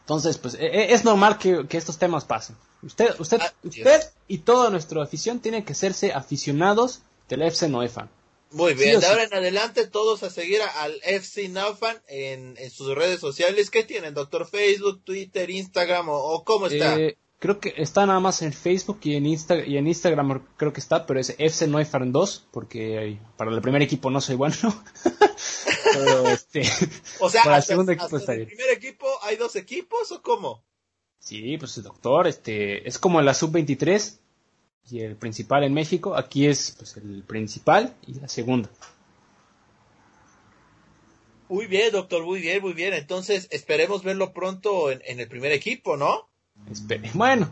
[0.00, 2.56] entonces, pues e, e, es normal que, estos temas pasen.
[2.82, 8.10] Usted, usted, ah, usted y toda nuestra afición tienen que serse aficionados del FC Noefan.
[8.52, 12.94] Muy bien, de ahora en adelante todos a seguir al FC Noefan en, en, sus
[12.94, 13.70] redes sociales.
[13.70, 14.46] ¿Qué tienen, doctor?
[14.46, 16.98] ¿Facebook, Twitter, Instagram o, cómo está?
[16.98, 20.72] Eh, creo que está nada más en Facebook y en, Insta y en Instagram creo
[20.72, 24.54] que está, pero es FC Noefan 2, porque para el primer equipo no soy bueno.
[26.32, 26.62] este,
[27.20, 28.48] o sea, para el segundo equipo está bien.
[28.48, 30.62] ¿El primer equipo hay dos equipos o cómo?
[31.18, 34.18] Sí, pues doctor, este, es como la sub-23
[34.90, 36.16] y el principal en México.
[36.16, 38.68] Aquí es pues el principal y la segunda.
[41.48, 42.94] Muy bien, doctor, muy bien, muy bien.
[42.94, 46.28] Entonces, esperemos verlo pronto en, el primer equipo, ¿no?
[47.14, 47.50] Bueno,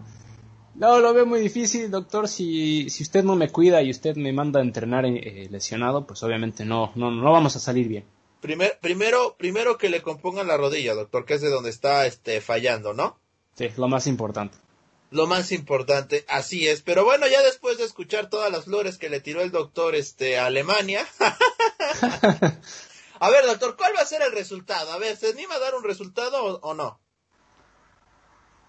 [0.75, 2.29] no, lo veo muy difícil, doctor.
[2.29, 6.23] Si, si usted no me cuida y usted me manda a entrenar eh, lesionado, pues
[6.23, 8.05] obviamente no, no, no vamos a salir bien
[8.41, 12.95] primero, primero que le compongan la rodilla, doctor, que es de donde está este, fallando,
[12.95, 13.19] ¿no?
[13.55, 14.57] Sí, lo más importante.
[15.11, 16.83] Lo más importante, así es.
[16.83, 20.39] Pero bueno, ya después de escuchar todas las flores que le tiró el doctor este,
[20.39, 21.07] a Alemania.
[23.21, 24.93] a ver, doctor, ¿cuál va a ser el resultado?
[24.93, 27.01] A ver, ¿se anima a dar un resultado o, o no?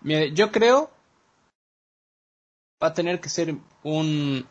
[0.01, 0.89] Mire, yo creo
[2.81, 4.47] va a tener que ser un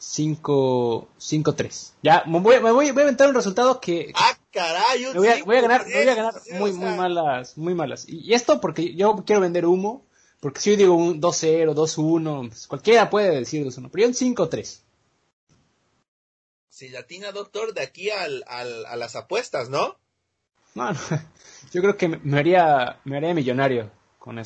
[0.00, 1.92] 5-3.
[2.02, 4.12] Ya, me voy, me voy, a inventar un resultado que...
[4.14, 5.04] ¡Ah, caray!
[5.14, 8.08] Voy, a, voy a ganar, voy a ganar muy, muy malas, muy malas.
[8.08, 10.04] Y, esto porque yo quiero vender humo,
[10.40, 14.36] porque si yo digo un 2-0, 2-1, pues cualquiera puede decir 2-1, pero yo un
[14.36, 14.82] 5-3.
[16.68, 19.98] Si latina, doctor, de aquí al, al, a las apuestas, ¿no?
[20.74, 20.92] No,
[21.72, 23.90] yo creo que me haría, me haría millonario.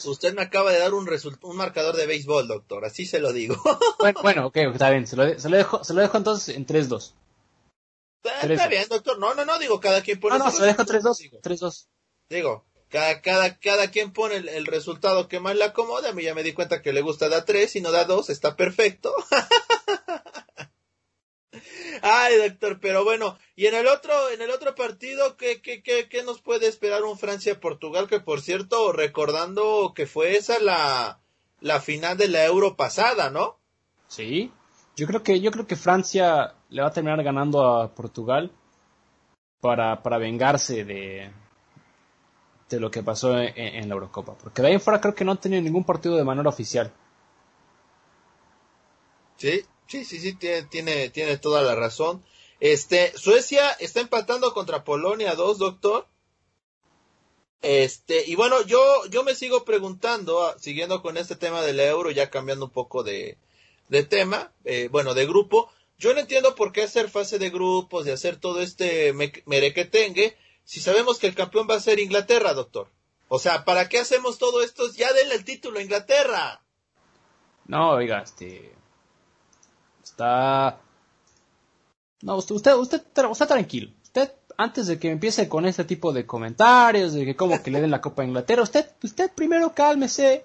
[0.04, 1.08] Usted me acaba de dar un,
[1.42, 3.56] un marcador de béisbol, doctor, así se lo digo.
[4.22, 7.14] bueno, ok, está bien, se lo, dejo, se lo dejo entonces en 3-2.
[8.22, 10.38] Está, bien, doctor, no, no, no, digo, cada quien pone...
[10.38, 11.86] No, no, se lo dejo 3-2, 3-2.
[12.28, 16.24] Digo, cada, cada, cada quien pone el, el, resultado que más le acomode, a mí
[16.24, 19.14] ya me di cuenta que le gusta dar 3 y no da 2, está perfecto.
[22.02, 26.06] Ay, doctor, pero bueno, y en el otro, en el otro partido, ¿qué, qué, qué,
[26.10, 28.08] qué nos puede esperar un Francia-Portugal?
[28.08, 31.18] Que por cierto, recordando que fue esa la,
[31.60, 33.56] la final de la Euro pasada, ¿no?
[34.06, 34.52] Sí,
[34.96, 38.52] yo creo que, yo creo que Francia le va a terminar ganando a Portugal
[39.60, 41.32] para, para vengarse de,
[42.76, 44.34] de lo que pasó en, la Eurocopa.
[44.34, 46.92] Porque de ahí fuera creo que no han tenido ningún partido de manera oficial.
[49.36, 52.22] Sí, sí, sí, sí, tiene, tiene, toda la razón.
[52.60, 56.06] Este, Suecia está empatando contra Polonia 2, doctor.
[57.60, 62.10] Este, y bueno, yo, yo me sigo preguntando, ah, siguiendo con este tema del euro,
[62.10, 63.38] ya cambiando un poco de,
[63.88, 68.04] de tema, eh, bueno, de grupo, yo no entiendo por qué hacer fase de grupos,
[68.04, 69.12] de hacer todo este
[69.46, 72.88] merequetengue, si sabemos que el campeón va a ser Inglaterra, doctor.
[73.28, 74.84] O sea, ¿para qué hacemos todo esto?
[74.92, 76.62] Ya denle el título a Inglaterra.
[77.66, 78.74] No, oiga, este.
[80.02, 80.78] Está.
[82.20, 83.90] No, usted, usted, usted, usted tranquilo.
[84.02, 87.80] Usted, antes de que empiece con este tipo de comentarios, de que como que le
[87.80, 90.44] den la Copa a Inglaterra, usted, usted primero cálmese.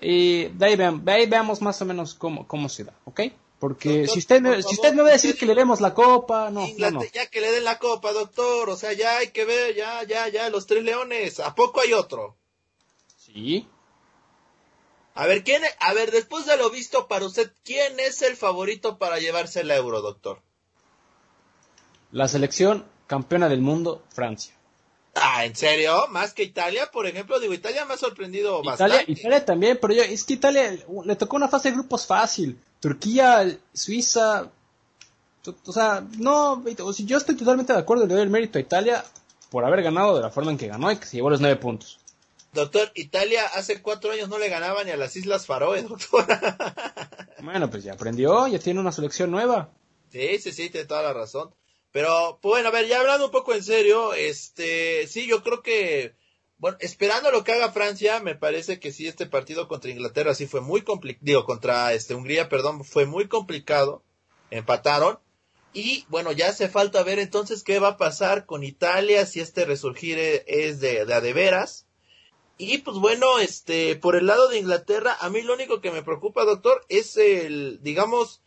[0.00, 0.66] Y de
[1.06, 3.20] ahí, veamos más o menos cómo, cómo se da, ¿ok?
[3.62, 6.50] Porque si usted me, si usted me va a decir que le demos la copa,
[6.50, 9.76] no, no, Ya que le den la copa, doctor, o sea, ya hay que ver,
[9.76, 12.36] ya, ya, ya, los tres leones, ¿a poco hay otro?
[13.16, 13.68] Sí.
[15.14, 18.98] A ver, ¿quién, a ver, después de lo visto para usted, ¿quién es el favorito
[18.98, 20.40] para llevarse el euro, doctor?
[22.10, 24.52] La selección campeona del mundo, Francia.
[25.14, 26.08] Ah, ¿en serio?
[26.08, 26.90] ¿Más que Italia?
[26.90, 29.04] Por ejemplo, digo, Italia me ha sorprendido bastante.
[29.06, 32.60] Italia también, pero yo, es que Italia le tocó una fase de grupos fácil.
[32.82, 34.50] Turquía, Suiza,
[35.66, 36.64] o sea, no,
[36.98, 39.04] yo estoy totalmente de acuerdo, le doy el mérito a Italia
[39.50, 41.60] por haber ganado de la forma en que ganó y que se llevó los nueve
[41.60, 42.00] puntos.
[42.52, 46.26] Doctor, Italia hace cuatro años no le ganaba ni a las Islas Faroe, doctor.
[47.40, 49.70] bueno, pues ya aprendió, ya tiene una selección nueva.
[50.10, 51.54] Sí, sí, sí, tiene toda la razón.
[51.92, 55.62] Pero, pues, bueno, a ver, ya hablando un poco en serio, este, sí, yo creo
[55.62, 56.16] que,
[56.62, 60.46] bueno, esperando lo que haga Francia, me parece que sí, este partido contra Inglaterra sí
[60.46, 64.04] fue muy complicado, digo, contra este, Hungría, perdón, fue muy complicado,
[64.48, 65.18] empataron,
[65.72, 69.64] y bueno, ya hace falta ver entonces qué va a pasar con Italia, si este
[69.64, 71.88] resurgir e, es de, de a de veras.
[72.58, 76.04] Y pues bueno, este, por el lado de Inglaterra, a mí lo único que me
[76.04, 78.40] preocupa, doctor, es el, digamos,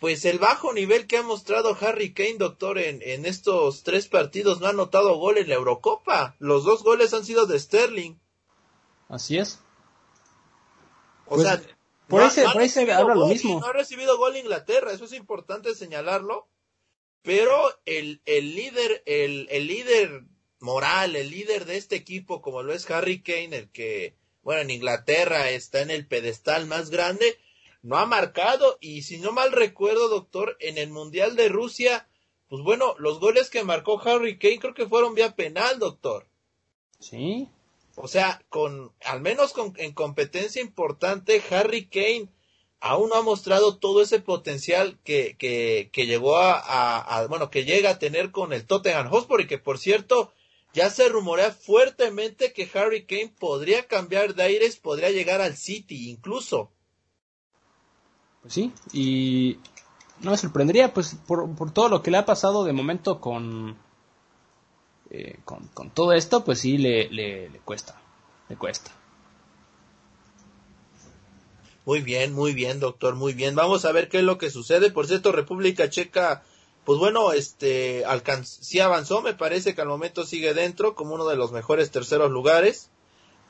[0.00, 4.60] pues el bajo nivel que ha mostrado Harry Kane, doctor, en, en estos tres partidos,
[4.60, 6.36] no ha anotado gol en la Eurocopa.
[6.38, 8.14] Los dos goles han sido de Sterling.
[9.08, 9.60] Así es.
[11.26, 11.62] O pues, sea,
[12.08, 13.60] por, ese, por ese habla lo mismo.
[13.60, 16.48] No ha recibido gol Inglaterra, eso es importante señalarlo.
[17.22, 17.52] Pero
[17.84, 20.24] el, el líder, el, el líder
[20.60, 24.70] moral, el líder de este equipo, como lo es Harry Kane, el que, bueno, en
[24.70, 27.38] Inglaterra está en el pedestal más grande,
[27.82, 32.08] no ha marcado y si no mal recuerdo, doctor, en el Mundial de Rusia,
[32.48, 36.26] pues bueno, los goles que marcó Harry Kane creo que fueron vía penal, doctor.
[36.98, 37.48] Sí.
[37.96, 42.28] O sea, con al menos con, en competencia importante, Harry Kane
[42.80, 47.64] aún no ha mostrado todo ese potencial que, que, que llegó a, a, bueno, que
[47.64, 50.32] llega a tener con el Tottenham Hotspur y que por cierto,
[50.72, 56.10] ya se rumorea fuertemente que Harry Kane podría cambiar de aires, podría llegar al City
[56.10, 56.72] incluso.
[58.42, 59.58] Pues sí, y
[60.20, 63.76] no me sorprendería, pues por, por todo lo que le ha pasado de momento con,
[65.10, 68.00] eh, con, con, todo esto, pues sí le, le, le cuesta,
[68.48, 68.92] le cuesta.
[71.84, 73.54] Muy bien, muy bien, doctor, muy bien.
[73.54, 74.90] Vamos a ver qué es lo que sucede.
[74.90, 76.44] Por cierto, República Checa,
[76.84, 78.04] pues bueno, este,
[78.44, 82.30] sí avanzó, me parece que al momento sigue dentro como uno de los mejores terceros
[82.30, 82.90] lugares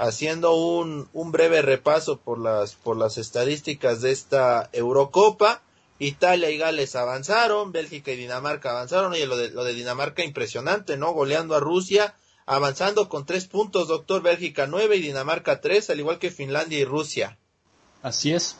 [0.00, 5.62] haciendo un, un breve repaso por las, por las estadísticas de esta Eurocopa.
[5.98, 10.96] Italia y Gales avanzaron, Bélgica y Dinamarca avanzaron, y lo de, lo de Dinamarca impresionante,
[10.96, 11.12] ¿no?
[11.12, 12.14] Goleando a Rusia,
[12.46, 16.86] avanzando con tres puntos, doctor, Bélgica nueve y Dinamarca tres, al igual que Finlandia y
[16.86, 17.36] Rusia.
[18.02, 18.56] Así es.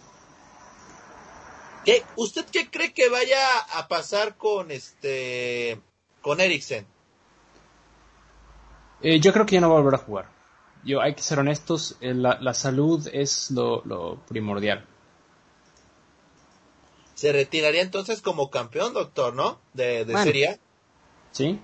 [1.86, 3.40] ¿Qué, ¿Usted qué cree que vaya
[3.72, 5.80] a pasar con este,
[6.20, 6.86] con Eriksen?
[9.00, 10.39] Eh, yo creo que ya no va a volver a jugar
[10.84, 14.84] yo hay que ser honestos, eh, la, salud es lo, primordial.
[17.14, 19.58] Se retiraría entonces como campeón, doctor, ¿no?
[19.74, 20.60] De, de Serie
[21.32, 21.60] Sí,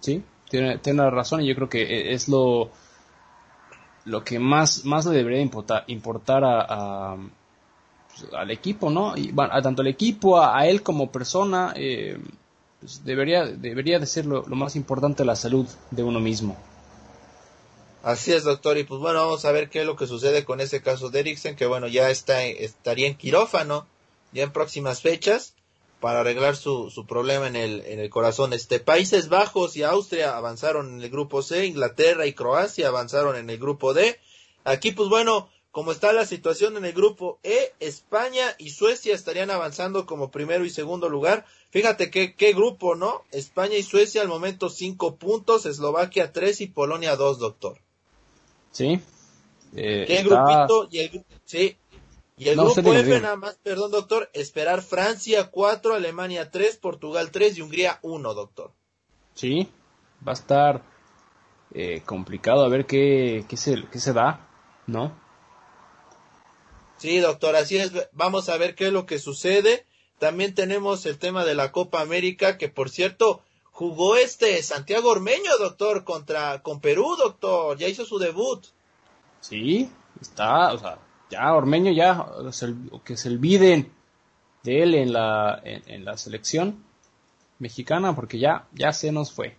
[0.00, 2.70] sí, tiene, tiene razón y yo creo que e, es lo,
[4.04, 7.16] lo que más, más le debería importar, importar a,
[8.08, 9.16] pues, al equipo, ¿no?
[9.16, 12.18] Y, a tanto al equipo, a, él como persona, eh,
[12.80, 16.56] pues, debería, debería de ser lo, lo más importante la salud de uno mismo.
[18.02, 18.78] Así es, doctor.
[18.78, 21.20] Y pues bueno, vamos a ver qué es lo que sucede con ese caso de
[21.20, 23.86] Eriksen, que bueno, ya está, estaría en quirófano
[24.32, 25.54] ya en próximas fechas
[26.00, 28.52] para arreglar su, su problema en el, en el corazón.
[28.52, 33.48] Este, Países Bajos y Austria avanzaron en el grupo C, Inglaterra y Croacia avanzaron en
[33.50, 34.18] el grupo D.
[34.64, 39.50] Aquí, pues bueno, como está la situación en el grupo E, España y Suecia estarían
[39.52, 41.46] avanzando como primero y segundo lugar.
[41.70, 43.22] Fíjate qué, qué grupo, ¿no?
[43.30, 47.78] España y Suecia al momento cinco puntos, Eslovaquia tres y Polonia dos, doctor.
[48.72, 49.00] Sí.
[49.74, 50.88] Eh, ¿Qué grupito?
[50.90, 51.76] Y el, sí.
[52.36, 57.56] Y el grupo F, nada más, perdón, doctor, esperar Francia cuatro, Alemania tres, Portugal tres
[57.56, 58.72] y Hungría uno, doctor.
[59.34, 59.68] Sí,
[60.26, 60.82] va a estar
[61.72, 64.48] eh, complicado a ver qué, qué, se, qué se da,
[64.86, 65.16] ¿no?
[66.96, 67.92] Sí, doctor, así es.
[68.12, 69.86] Vamos a ver qué es lo que sucede.
[70.18, 73.42] También tenemos el tema de la Copa América, que por cierto,
[73.82, 77.76] jugó este Santiago Ormeño, doctor, contra con Perú, doctor.
[77.76, 78.64] Ya hizo su debut.
[79.40, 79.90] Sí,
[80.20, 82.24] está, o sea, ya Ormeño ya
[83.04, 83.92] que se olviden
[84.62, 86.84] de él en la en, la selección
[87.58, 89.56] mexicana porque ya ya se nos fue.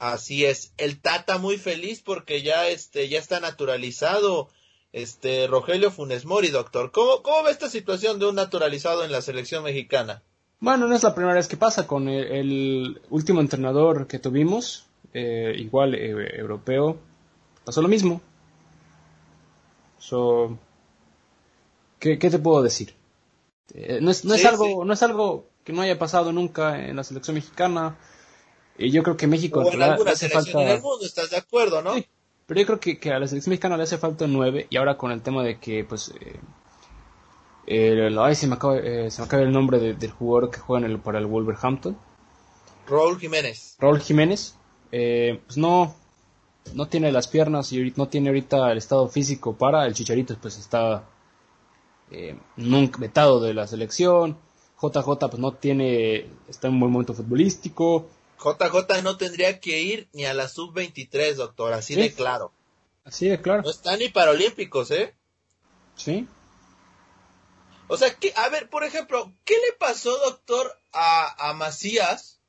[0.00, 4.48] Así es, el Tata muy feliz porque ya este ya está naturalizado
[4.90, 6.90] este Rogelio Funes Mori, doctor.
[6.90, 10.24] ¿Cómo, ¿Cómo ve esta situación de un naturalizado en la selección mexicana?
[10.58, 15.54] Bueno, no es la primera vez que pasa con el, último entrenador que tuvimos, eh,
[15.56, 16.98] igual eh, europeo,
[17.64, 18.22] pasó lo mismo.
[19.98, 20.58] So,
[21.98, 22.94] ¿qué, te puedo decir?
[23.74, 26.96] Eh, no es, no es algo, no es algo que no haya pasado nunca en
[26.96, 27.98] la selección mexicana.
[28.78, 31.82] Y yo creo que México o en alguna selección en el mundo, ¿estás de acuerdo,
[31.82, 31.94] no?
[32.46, 34.96] Pero yo creo que, que, a la selección mexicana le hace falta nueve y ahora
[34.96, 36.12] con el tema de que, pues,
[37.66, 40.86] eh, ay, se me acaba, eh, se me acaba el nombre del jugador que juega
[40.86, 41.96] en el, para el Wolverhampton.
[42.86, 43.76] Raúl Jiménez.
[43.78, 44.54] Raúl Jiménez,
[44.92, 45.94] eh, pues no,
[46.74, 50.56] no tiene las piernas y no tiene ahorita el estado físico para, el Chicharito pues
[50.58, 51.04] está
[52.10, 54.38] eh, nunca vetado de la selección,
[54.80, 60.08] JJ pues no tiene, está en un buen momento futbolístico, JJ no tendría que ir
[60.12, 62.52] ni a la sub-23, doctor, así de claro.
[63.04, 63.62] Así de claro.
[63.62, 65.14] No está ni para Olímpicos, ¿eh?
[65.94, 66.28] Sí.
[67.88, 72.40] O sea, que, a ver, por ejemplo, ¿qué le pasó, doctor, a, a Macías?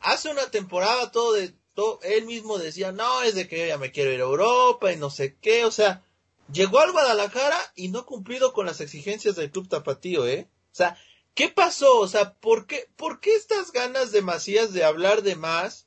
[0.00, 3.78] Hace una temporada todo de, todo, él mismo decía, no, es de que yo ya
[3.78, 6.02] me quiero ir a Europa y no sé qué, o sea,
[6.52, 10.48] llegó al Guadalajara y no cumplido con las exigencias del club tapatío, ¿eh?
[10.72, 10.96] O sea,
[11.34, 11.98] ¿Qué pasó?
[11.98, 15.86] O sea, ¿por qué, ¿por qué estas ganas de Macías de hablar de más?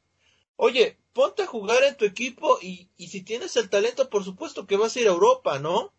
[0.56, 4.66] Oye, ponte a jugar en tu equipo y, y si tienes el talento, por supuesto
[4.66, 5.94] que vas a ir a Europa, ¿no?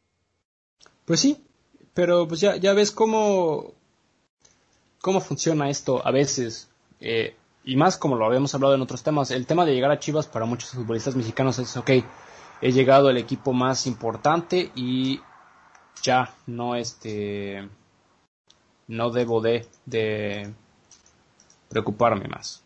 [1.05, 1.45] Pues sí,
[1.94, 3.72] pero pues ya, ya ves cómo,
[5.00, 6.68] cómo funciona esto a veces.
[7.00, 9.98] Eh, y más como lo habíamos hablado en otros temas, el tema de llegar a
[9.98, 11.90] Chivas para muchos futbolistas mexicanos es, ok,
[12.61, 15.20] he llegado al equipo más importante y
[16.02, 17.68] ya, no este
[18.87, 20.52] no debo de, de
[21.68, 22.63] preocuparme más.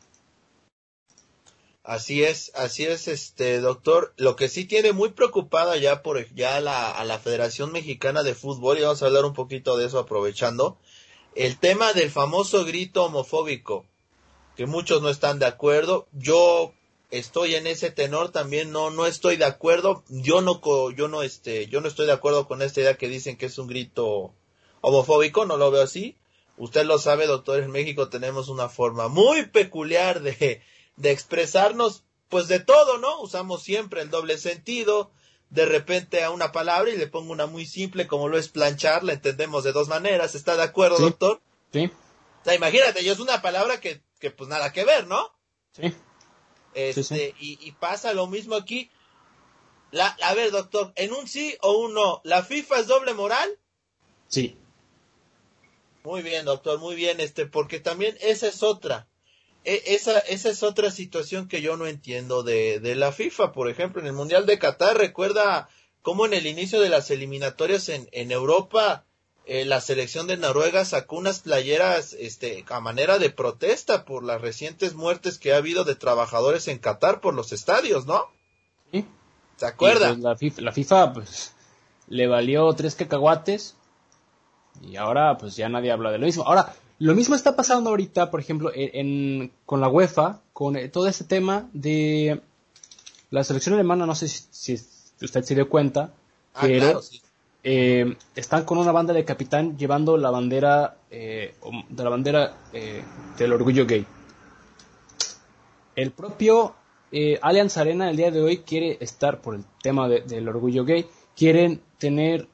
[1.88, 4.12] Así es, así es, este doctor.
[4.18, 8.35] Lo que sí tiene muy preocupada ya por ya la, a la Federación Mexicana de
[8.35, 10.77] Fútbol y vamos a hablar un poquito de eso aprovechando
[11.35, 13.87] el tema del famoso grito homofóbico
[14.55, 16.09] que muchos no están de acuerdo.
[16.12, 16.74] Yo
[17.11, 20.05] estoy en ese tenor también no no estoy de acuerdo.
[20.11, 23.38] Yo no yo no este yo no estoy de acuerdo con esta idea que dicen
[23.38, 24.35] que es un grito
[24.83, 26.18] homofóbico, no lo veo así.
[26.59, 30.61] Usted lo sabe, doctor, en México tenemos una forma muy peculiar de,
[30.98, 33.20] de expresarnos, pues de todo, ¿no?
[33.22, 35.11] Usamos siempre el doble sentido,
[35.48, 39.02] de repente a una palabra y le pongo una muy simple como lo es planchar,
[39.04, 40.34] la entendemos de dos maneras.
[40.34, 41.40] ¿Está de acuerdo, doctor?
[41.72, 41.87] Sí.
[42.40, 45.30] O sea, imagínate, yo es una palabra que, que pues nada que ver, ¿no?
[45.72, 45.94] Sí.
[46.74, 48.90] Este, Y, y, pasa lo mismo aquí.
[49.90, 53.48] La, a ver, doctor, en un sí o un no, ¿la FIFA es doble moral?
[54.28, 54.58] Sí.
[56.04, 59.08] Muy bien, doctor, muy bien, este, porque también esa es otra.
[59.68, 63.68] E, esa, esa es otra situación que yo no entiendo de, de la FIFA, por
[63.68, 65.68] ejemplo, en el Mundial de Qatar, recuerda
[66.00, 69.04] cómo en el inicio de las eliminatorias en, en Europa,
[69.44, 74.40] eh, la selección de Noruega sacó unas playeras este, a manera de protesta por las
[74.40, 78.24] recientes muertes que ha habido de trabajadores en Qatar por los estadios, ¿no?
[78.90, 79.04] Sí.
[79.59, 80.09] ¿Se acuerda?
[80.09, 81.52] Pues, la, FIFA, la FIFA, pues,
[82.07, 83.76] le valió tres cacahuates
[84.81, 86.45] y ahora pues ya nadie habla de lo mismo.
[86.45, 91.07] Ahora, lo mismo está pasando ahorita, por ejemplo, en, con la UEFA, con eh, todo
[91.07, 92.40] este tema de
[93.30, 94.74] la selección alemana, no sé si,
[95.20, 96.12] usted se dio cuenta,
[96.55, 97.01] ah, pero
[97.62, 101.55] eh, están con una banda de capitán llevando la bandera eh,
[101.88, 102.57] de la bandera
[103.36, 104.05] del orgullo gay.
[105.94, 106.74] El propio
[107.42, 111.80] Allianz Arena el día de hoy quiere estar por el tema del orgullo gay, quieren
[111.99, 112.49] tener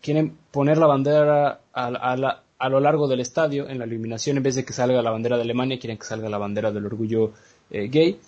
[0.00, 4.64] quieren poner la bandera a, lo largo del estadio en la iluminación en vez de
[4.64, 7.32] que salga la bandera de Alemania, quieren que salga la bandera del orgullo
[7.70, 8.20] eh, gay.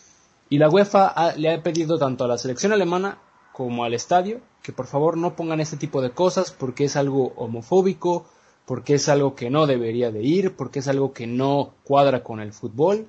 [0.49, 3.18] Y la UEFA le ha pedido tanto a la selección alemana
[3.53, 7.33] como al estadio que por favor no pongan este tipo de cosas porque es algo
[7.37, 8.26] homofóbico,
[8.66, 12.41] porque es algo que no debería de ir, porque es algo que no cuadra con
[12.41, 13.09] el fútbol.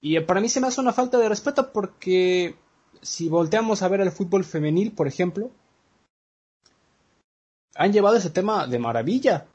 [0.00, 2.56] Y para mí se me hace una falta de respeto porque
[3.00, 5.50] si volteamos a ver el fútbol femenil, por ejemplo,
[7.74, 9.46] han llevado ese tema de maravilla.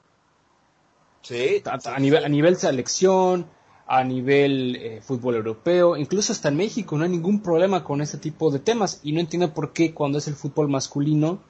[1.24, 1.64] Sí.
[1.66, 3.50] A, nivel, a nivel selección,
[3.88, 8.18] a nivel eh, fútbol europeo, incluso hasta en México no hay ningún problema con ese
[8.18, 11.42] tipo de temas y no entiendo por qué cuando es el fútbol masculino,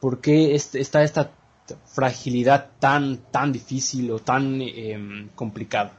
[0.00, 1.32] por qué está esta
[1.86, 5.98] fragilidad tan, tan difícil o tan em, complicada.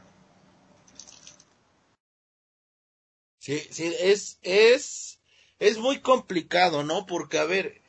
[3.38, 5.20] Sí, sí, es, es,
[5.58, 7.06] es muy complicado, ¿no?
[7.06, 7.80] Porque, a ver,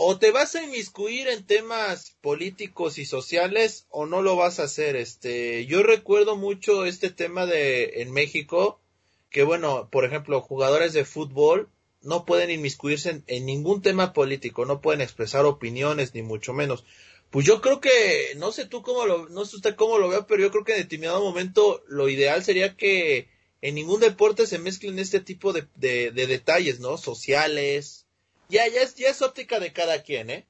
[0.00, 4.62] o te vas a inmiscuir en temas políticos y sociales o no lo vas a
[4.62, 4.94] hacer.
[4.94, 8.80] Este, yo recuerdo mucho este tema de en México
[9.28, 11.68] que bueno, por ejemplo, jugadores de fútbol
[12.00, 16.84] no pueden inmiscuirse en, ningún tema político, no pueden expresar opiniones ni mucho menos.
[17.30, 20.28] Pues yo creo que no sé tú cómo lo no sé usted cómo lo vea,
[20.28, 23.28] pero yo creo que en determinado momento lo ideal sería que
[23.62, 26.98] en ningún deporte se mezclen este tipo de, de, detalles, ¿no?
[26.98, 28.06] Sociales.
[28.48, 30.46] Ya, ya es, ya es óptica de cada quien, ¿eh?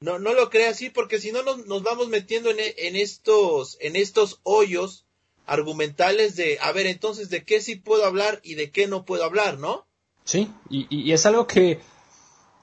[0.00, 3.76] No, no lo crea así porque si no nos, nos, vamos metiendo en, en, estos,
[3.80, 5.04] en estos hoyos
[5.46, 9.24] argumentales de, a ver, entonces, ¿de qué sí puedo hablar y de qué no puedo
[9.24, 9.84] hablar, no?
[10.24, 11.80] Sí, y, y es algo que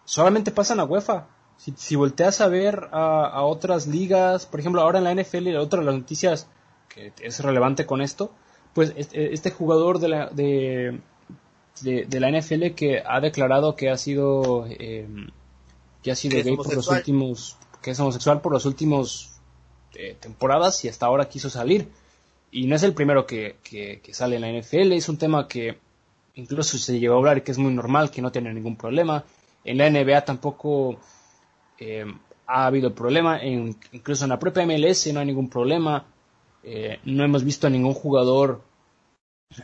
[0.05, 1.27] solamente pasa en la UEFA.
[1.57, 5.55] Si, si volteas a ver a, a, otras ligas, por ejemplo, ahora en la NFL,
[5.57, 6.47] otra de las noticias
[6.87, 8.31] que es relevante con esto,
[8.73, 11.01] pues este, este, jugador de la, de,
[11.81, 15.29] de, la NFL que ha declarado que ha sido em,
[16.01, 19.37] que ha sido gay por los últimos que es homosexual por los últimos
[19.95, 21.89] eh, temporadas y hasta ahora quiso salir.
[22.51, 25.77] Y no es el primero que, que, sale en la NFL es un tema que
[26.35, 29.23] incluso se llegó a hablar y que es muy normal que no tiene ningún problema.
[29.63, 30.99] En la NBA tampoco
[31.77, 33.41] em, ha habido problema.
[33.41, 36.05] En, incluso en la propia MLS no hay ningún problema.
[36.63, 38.61] Eh, no hemos visto a ningún jugador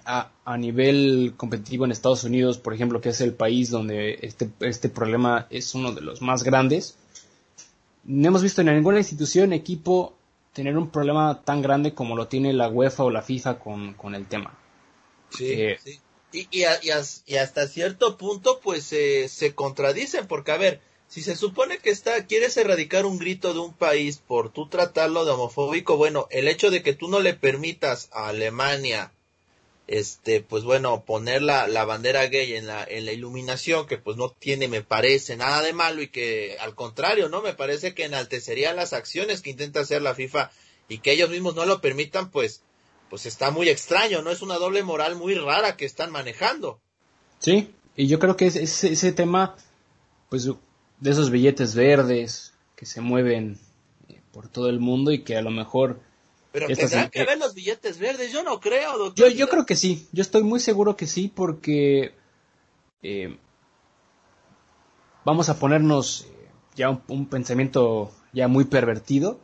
[0.05, 4.49] a, a, nivel competitivo en Estados Unidos, por ejemplo, que es el país donde este,
[4.61, 6.97] este problema es uno de los más grandes.
[8.03, 10.15] No hemos visto en ninguna institución, equipo,
[10.53, 14.15] tener un problema tan grande como lo tiene la UEFA o la FIFA con, con
[14.15, 14.57] el tema.
[15.29, 15.99] Sí, eh, sí.
[16.31, 16.63] Y, y,
[17.25, 22.25] y, hasta cierto punto, pues se contradicen, porque a ver, si se supone que está,
[22.25, 26.71] quieres erradicar un grito de un país por tú tratarlo de homofóbico, bueno, el hecho
[26.71, 29.11] de que tú no le permitas a Alemania,
[29.87, 34.17] este, pues bueno, poner la, la bandera gay en la, en la iluminación, que pues
[34.17, 37.41] no tiene, me parece, nada de malo y que al contrario, ¿no?
[37.41, 40.51] Me parece que enaltecería las acciones que intenta hacer la FIFA
[40.87, 42.61] y que ellos mismos no lo permitan, pues,
[43.09, 44.31] pues está muy extraño, ¿no?
[44.31, 46.79] Es una doble moral muy rara que están manejando.
[47.39, 49.55] Sí, y yo creo que ese, ese tema,
[50.29, 53.59] pues de esos billetes verdes que se mueven
[54.07, 55.99] eh, por todo el mundo y que a lo mejor...
[56.53, 59.27] Pero tendrán que ver los billetes verdes, yo no creo, doctor.
[59.27, 62.13] Yo, yo creo que sí, yo estoy muy seguro que sí porque
[63.01, 63.37] eh,
[65.25, 69.39] vamos a ponernos eh, ya un, pensamiento ya muy pervertido,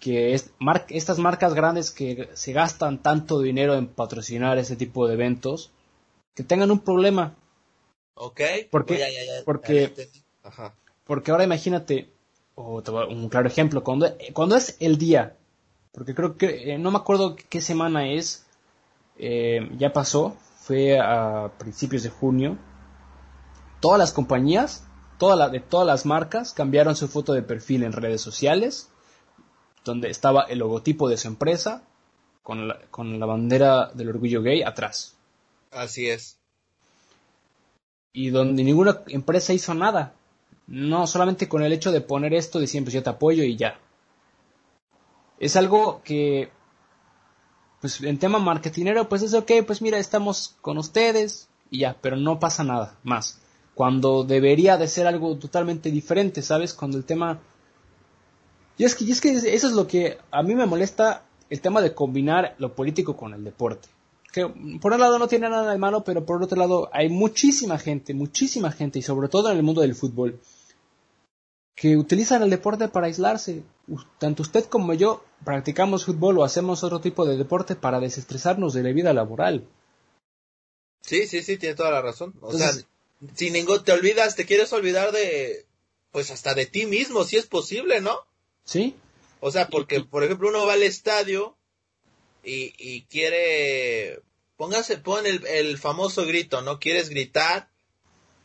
[0.00, 0.50] que es
[0.88, 5.70] estas marcas grandes que se gastan tanto dinero en patrocinar ese tipo de eventos,
[6.34, 7.36] que tengan un problema.
[8.14, 8.40] Ok.
[8.70, 9.92] Porque, porque
[10.42, 10.74] Ajá.
[11.04, 12.08] Porque ahora imagínate,
[12.54, 15.36] un claro ejemplo, cuando, cuando es el día,
[15.94, 18.46] porque creo que, eh, no me acuerdo qué semana es,
[19.16, 22.58] eh, ya pasó, fue a principios de junio,
[23.80, 24.86] todas las compañías,
[25.18, 28.90] toda de todas las marcas cambiaron su foto de perfil en redes sociales,
[29.84, 31.82] donde estaba el logotipo de su empresa
[32.42, 35.14] con la, con la bandera del orgullo gay atrás.
[35.70, 36.38] Así es.
[38.12, 40.14] Y donde ninguna empresa hizo nada.
[40.66, 43.78] No solamente con el hecho de poner esto diciendo pues yo te apoyo y ya.
[45.38, 46.50] Es algo que,
[47.80, 52.16] pues en tema marketingero, pues es ok, pues mira, estamos con ustedes y ya, pero
[52.16, 53.40] no pasa nada más.
[53.74, 56.74] Cuando debería de ser algo totalmente diferente, ¿sabes?
[56.74, 57.40] Cuando el tema...
[58.76, 61.60] Y es que, y es que eso es lo que a mí me molesta, el
[61.60, 63.88] tema de combinar lo político con el deporte
[64.34, 64.48] que
[64.80, 68.14] por un lado no tiene nada de malo, pero por otro lado hay muchísima gente,
[68.14, 70.40] muchísima gente, y sobre todo en el mundo del fútbol,
[71.74, 73.62] que utilizan el deporte para aislarse.
[74.18, 78.82] Tanto usted como yo practicamos fútbol o hacemos otro tipo de deporte para desestresarnos de
[78.82, 79.66] la vida laboral.
[81.02, 82.34] Sí, sí, sí, tiene toda la razón.
[82.40, 82.72] O sea,
[83.34, 85.66] si ningún te olvidas, te quieres olvidar de,
[86.12, 88.18] pues hasta de ti mismo, si es posible, ¿no?
[88.64, 88.94] Sí.
[89.40, 91.56] O sea, porque, por ejemplo, uno va al estadio
[92.42, 94.20] y, quiere,
[94.56, 96.78] póngase, pon el, el famoso grito, ¿no?
[96.78, 97.68] Quieres gritar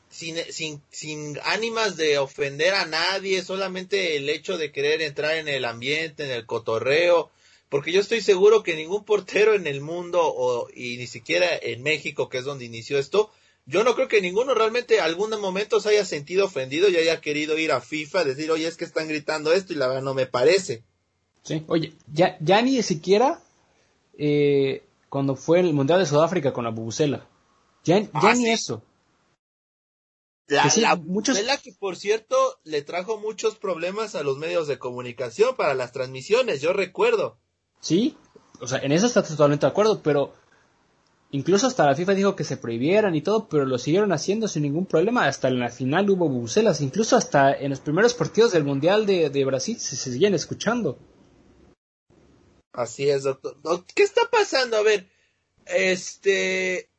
[0.09, 5.47] sin, sin, sin ánimas de ofender a nadie, solamente el hecho de querer entrar en
[5.47, 7.29] el ambiente, en el cotorreo,
[7.69, 11.83] porque yo estoy seguro que ningún portero en el mundo o, y ni siquiera en
[11.83, 13.31] México, que es donde inició esto,
[13.67, 17.21] yo no creo que ninguno realmente en algún momento se haya sentido ofendido y haya
[17.21, 20.15] querido ir a FIFA decir, oye, es que están gritando esto y la verdad no
[20.15, 20.81] me parece.
[21.43, 23.39] Sí, oye, ya, ya ni siquiera
[24.17, 27.27] eh, cuando fue el Mundial de Sudáfrica con la Bubucela.
[27.83, 28.49] Ya, ya Ah, ni sí.
[28.49, 28.81] eso.
[30.49, 34.67] La, sí, la muchos- Vela que por cierto le trajo muchos problemas a los medios
[34.67, 37.37] de comunicación para las transmisiones, yo recuerdo.
[37.81, 38.17] Sí,
[38.59, 40.33] o sea, en eso está totalmente de acuerdo, pero
[41.31, 44.63] incluso hasta la FIFA dijo que se prohibieran y todo, pero lo siguieron haciendo sin
[44.63, 45.27] ningún problema.
[45.27, 49.29] Hasta en la final hubo bubucelas, incluso hasta en los primeros partidos del Mundial de,
[49.29, 50.97] de Brasil se, se seguían escuchando.
[52.73, 53.61] Así es, doctor.
[53.61, 54.77] Doc- ¿Qué está pasando?
[54.77, 55.07] A ver,
[55.65, 56.89] este,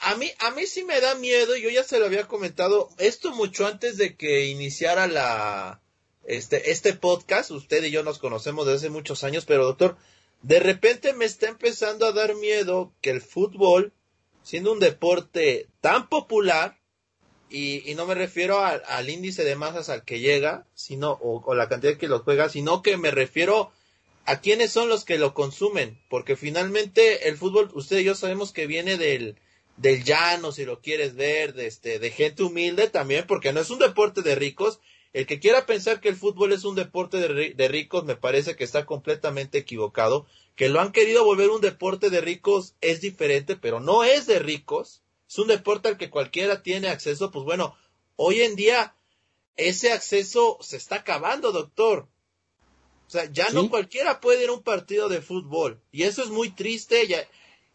[0.00, 3.32] a mí, a mí sí me da miedo, yo ya se lo había comentado, esto
[3.32, 5.80] mucho antes de que iniciara la,
[6.24, 9.96] este, este podcast, usted y yo nos conocemos desde hace muchos años, pero doctor,
[10.42, 13.92] de repente me está empezando a dar miedo que el fútbol,
[14.42, 16.78] siendo un deporte tan popular,
[17.50, 21.54] y, y no me refiero al, índice de masas al que llega, sino, o, o
[21.54, 23.72] la cantidad que lo juega, sino que me refiero
[24.24, 28.52] a quiénes son los que lo consumen, porque finalmente el fútbol, usted y yo sabemos
[28.52, 29.36] que viene del,
[29.80, 33.70] del llano, si lo quieres ver, de, este, de gente humilde también, porque no es
[33.70, 34.78] un deporte de ricos.
[35.14, 38.56] El que quiera pensar que el fútbol es un deporte de, de ricos me parece
[38.56, 40.26] que está completamente equivocado.
[40.54, 44.38] Que lo han querido volver un deporte de ricos es diferente, pero no es de
[44.38, 45.02] ricos.
[45.28, 47.30] Es un deporte al que cualquiera tiene acceso.
[47.30, 47.74] Pues bueno,
[48.16, 48.94] hoy en día
[49.56, 52.06] ese acceso se está acabando, doctor.
[53.06, 53.54] O sea, ya Sí.
[53.54, 55.80] no cualquiera puede ir a un partido de fútbol.
[55.90, 57.06] Y eso es muy triste.
[57.06, 57.26] Y a,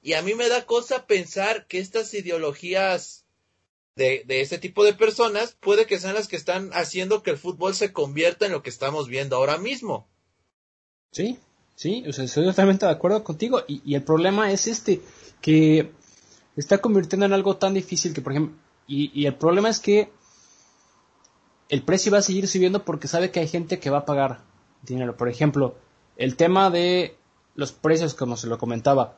[0.06, 3.26] y a mí me da cosa pensar que estas ideologías
[3.96, 7.40] de, de este tipo de personas puede que sean las que están haciendo que el
[7.40, 10.08] fútbol se convierta en lo que estamos viendo ahora mismo.
[11.10, 11.40] Sí,
[11.74, 13.64] sí, o sea, estoy totalmente de acuerdo contigo.
[13.68, 15.02] Y, y el problema es este,
[15.42, 15.92] que
[16.56, 20.12] está convirtiendo en algo tan difícil que, por ejemplo, y, y el problema es que
[21.70, 24.44] el precio va a seguir subiendo porque sabe que hay gente que va a pagar
[24.84, 25.18] dinero.
[25.18, 25.80] Por ejemplo,
[26.16, 27.18] el tema de
[27.56, 29.18] los precios, como se lo comentaba,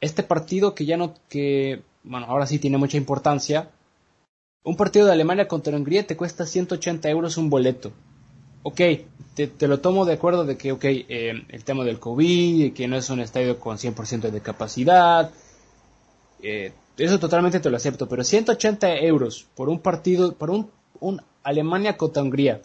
[0.00, 3.70] este partido que ya no, que, bueno, ahora sí tiene mucha importancia,
[4.62, 7.92] un partido de Alemania contra Hungría te cuesta 180 euros un boleto.
[8.62, 8.80] Ok,
[9.34, 12.86] te, te lo tomo de acuerdo de que, ok, eh, el tema del COVID, que
[12.86, 15.30] no es un estadio con 100% de capacidad,
[16.42, 20.70] eh, eso totalmente te lo acepto, pero 180 euros por un partido, por un,
[21.00, 22.60] un Alemania contra Hungría,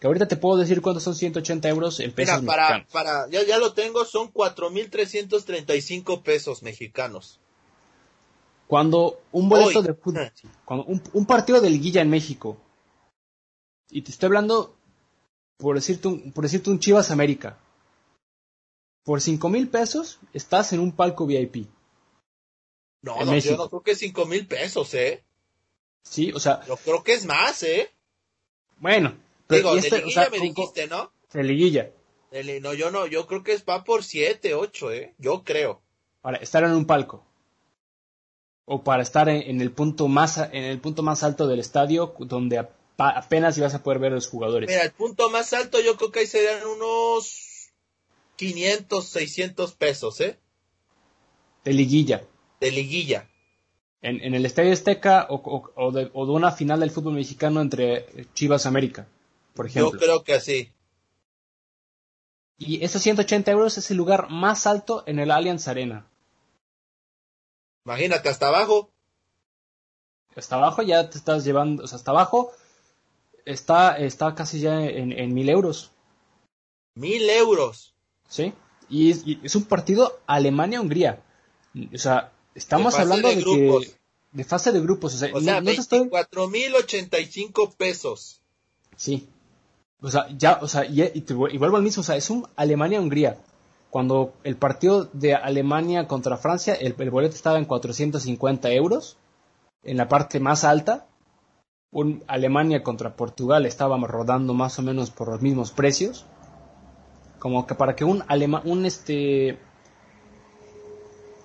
[0.00, 2.92] que ahorita te puedo decir cuántos son 180 euros en pesos Mira, para, mexicanos.
[2.92, 7.38] para, ya, ya lo tengo, son 4.335 pesos mexicanos.
[8.66, 9.86] Cuando un boleto Hoy.
[9.86, 10.32] de fútbol,
[10.64, 12.56] cuando un, un partido de liguilla en México,
[13.90, 14.74] y te estoy hablando,
[15.58, 17.58] por decirte un, por decirte un Chivas América,
[19.04, 21.66] por 5 mil pesos estás en un palco VIP.
[23.02, 23.56] No, no, yo México.
[23.56, 25.24] no creo que 5 mil pesos, ¿eh?
[26.04, 27.90] Sí, o sea, Yo creo que es más, ¿eh?
[28.78, 29.14] bueno,
[29.56, 31.12] Digo, de este, o liguilla sea, me dijiste, ¿no?
[31.32, 31.90] de liguilla,
[32.30, 35.14] De li- no, yo no, yo creo que es va por 7, 8, ¿eh?
[35.18, 35.80] Yo creo.
[36.22, 37.24] para estar en un palco.
[38.64, 42.14] O para estar en, en el punto más en el punto más alto del estadio
[42.20, 42.64] donde
[42.98, 44.68] apenas ibas a poder ver a los jugadores.
[44.68, 47.70] Mira, el punto más alto yo creo que ahí serían unos
[48.36, 50.38] 500, 600 pesos, ¿eh?
[51.64, 52.22] De liguilla.
[52.60, 53.28] De liguilla.
[54.02, 57.14] En, en el Estadio Azteca o, o- o de, o de una final del fútbol
[57.14, 59.08] mexicano entre Chivas América,
[59.54, 60.00] por Yo ejemplo.
[60.00, 60.72] creo que así.
[62.58, 66.06] Y esos 180 euros es el lugar más alto en el Allianz Arena.
[67.84, 68.90] Imagínate, hasta abajo.
[70.36, 72.52] Hasta abajo ya te estás llevando, o sea, hasta abajo
[73.44, 75.90] está, está casi ya en, en mil euros,
[76.94, 77.94] Mil euros.
[78.28, 78.52] ¿sí?
[78.88, 81.22] Y es, y es un partido Alemania-Hungría.
[81.94, 83.86] O sea, estamos De fase hablando de de, grupos.
[83.86, 84.00] que
[84.32, 88.40] de fase de grupos, o sea, O sea, no te estoy- 24.085 pesos.
[88.96, 89.28] Sí.
[90.02, 92.16] O sea, ya, o sea, y, y te vu- y vuelvo al mismo, o sea,
[92.16, 93.36] es un Alemania-Hungría.
[93.90, 99.16] Cuando el partido de Alemania contra Francia, el, boleto estaba en 450 euros,
[99.82, 101.06] en la parte más alta.
[101.92, 106.24] Un Alemania contra Portugal estaba rodando más o menos por los mismos precios.
[107.40, 109.58] Como que para que un alema, un este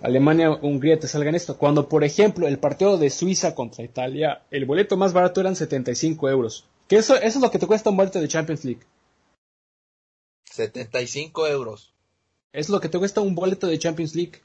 [0.01, 1.57] Alemania-Hungría te salga en esto.
[1.57, 6.29] Cuando, por ejemplo, el partido de Suiza contra Italia, el boleto más barato eran 75
[6.29, 6.67] euros.
[6.87, 8.81] Que eso, eso es lo que te cuesta un boleto de Champions League.
[10.51, 11.93] 75 euros.
[12.53, 14.41] Es lo que te cuesta un boleto de Champions League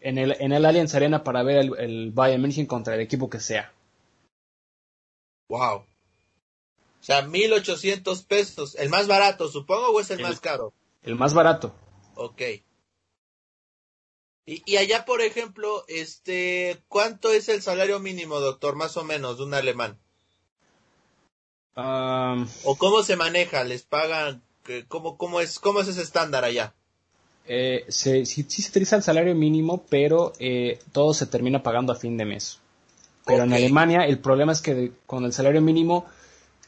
[0.00, 3.28] en el, en el Allianz Arena para ver el, el Bayern München contra el equipo
[3.30, 3.72] que sea.
[5.48, 5.78] Wow.
[5.78, 8.74] O sea, 1800 pesos.
[8.76, 10.72] ¿El más barato, supongo, o es el, El- más caro?
[11.02, 11.74] El más barato.
[12.14, 12.40] Ok.
[14.44, 19.38] Y, y allá, por ejemplo, este, ¿cuánto es el salario mínimo, doctor, más o menos,
[19.38, 19.98] de un alemán?
[21.74, 23.64] ¿O cómo se maneja?
[23.64, 24.42] ¿Les pagan?
[24.64, 26.74] ¿Qué- ¿Cómo, cómo, es, ¿Cómo es ese estándar allá?
[27.46, 31.92] eh, se, sí, sí se utiliza el salario mínimo, pero eh, todo se termina pagando
[31.92, 32.58] a fin de mes.
[33.26, 33.52] Pero en.
[33.52, 36.06] Alemania el problema es que de- con el salario mínimo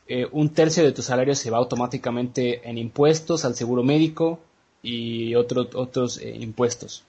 [0.09, 4.38] eh, un tercio de tu salario se va automáticamente en impuestos, al seguro médico
[4.82, 7.05] y otro- otros eh, impuestos.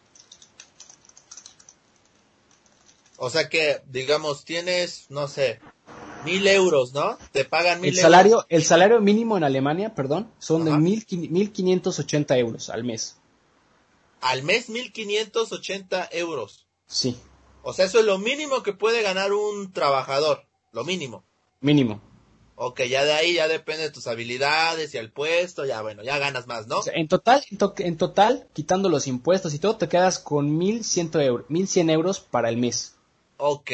[3.18, 5.60] O sea que, digamos, tienes, no sé,
[6.26, 7.18] mil euros, ¿no?
[7.32, 8.02] Te pagan mil El euros.
[8.12, 13.18] salario, el salario mínimo en Alemania, perdón, son de mil quin- 1.580 euros al mes.
[14.22, 16.66] Al mes 1580 euros.
[16.88, 17.16] Sí,
[17.64, 20.46] O sea, eso es lo mínimo que puede ganar un trabajador.
[20.72, 21.24] Lo mínimo.
[21.62, 22.02] mínimo.
[22.58, 26.18] Ok, ya de ahí ya depende de tus habilidades y el puesto, ya bueno, ya
[26.20, 26.78] ganas más, ¿no?
[26.80, 30.20] O sea, en total, en, to- en total, quitando los impuestos y todo, te quedas
[30.20, 32.96] con 1.100 euros, 1.100 euros para el mes.
[33.38, 33.72] Ok,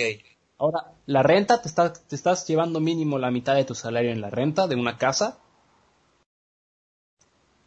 [0.61, 4.21] Ahora, la renta, te, está- te estás llevando mínimo la mitad de tu salario en
[4.21, 5.39] la renta de una casa.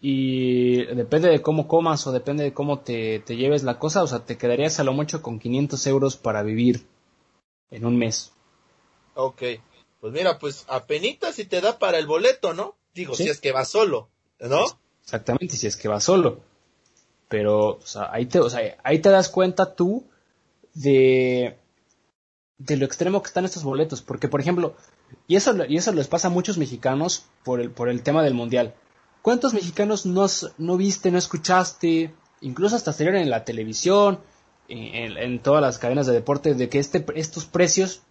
[0.01, 4.07] Y depende de cómo comas o depende de cómo te, te lleves la cosa, o
[4.07, 6.86] sea, te quedarías a lo mucho con 500 euros para vivir
[7.70, 8.32] en un mes.
[9.14, 9.42] ok.
[10.01, 12.76] Pues mira, pues apenitas si te da para el boleto, ¿no?
[12.95, 13.24] Digo, Sí.
[13.24, 14.66] si es que vas solo, ¿no?
[15.03, 16.40] Exactamente, si es que vas solo.
[17.28, 20.05] Pero, o sea, ahí te, o sea, ahí te das cuenta tú
[20.74, 21.57] de,
[22.66, 24.02] de lo extremo que están estos boletos.
[24.02, 24.74] Porque, por ejemplo,
[25.28, 28.34] y eso, y eso les pasa a muchos mexicanos por el, por el tema del
[28.34, 28.74] mundial.
[29.22, 30.26] ¿Cuántos mexicanos no,
[30.58, 32.12] no viste, no escuchaste,
[32.42, 34.20] incluso hasta salieron en la televisión,
[34.68, 38.02] en, todas las cadenas de deporte, de que este, estos precios,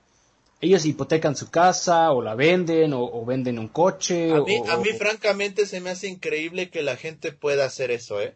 [0.62, 4.56] ellos hipotecan su casa, o la venden, o, o venden un coche, A o- mí,
[4.68, 8.36] a mí o- francamente se me hace increíble que la gente pueda hacer eso, ¿eh?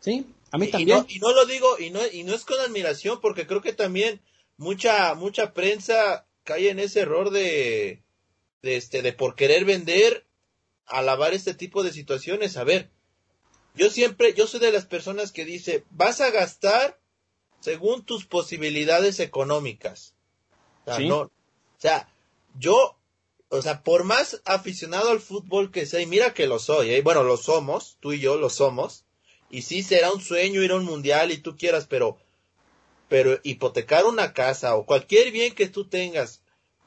[0.00, 0.98] Sí, a mí Y- también.
[0.98, 3.62] Y no, y no lo digo, y no, y no es con admiración, porque creo
[3.62, 4.20] que también
[4.60, 8.02] mucha, mucha prensa cae en ese error de,
[8.60, 10.26] de este, de por querer vender,
[10.86, 12.58] alabar este tipo de situaciones.
[12.58, 12.90] A ver,
[13.74, 17.00] yo siempre, yo soy de las personas que dice, vas a gastar
[17.60, 20.14] según tus posibilidades económicas.
[20.82, 21.08] O sea, Sí.
[21.08, 21.30] no, o
[21.78, 22.12] sea,
[22.58, 22.98] yo,
[23.48, 27.00] o sea, por más aficionado al fútbol que sea, y mira que lo soy, ¿eh?
[27.00, 29.06] bueno, lo somos, tú y yo lo somos,
[29.48, 32.18] y sí será un sueño ir a un mundial y tú quieras, pero,
[33.10, 36.40] pero hipotecar una casa o cualquier bien que tú tengas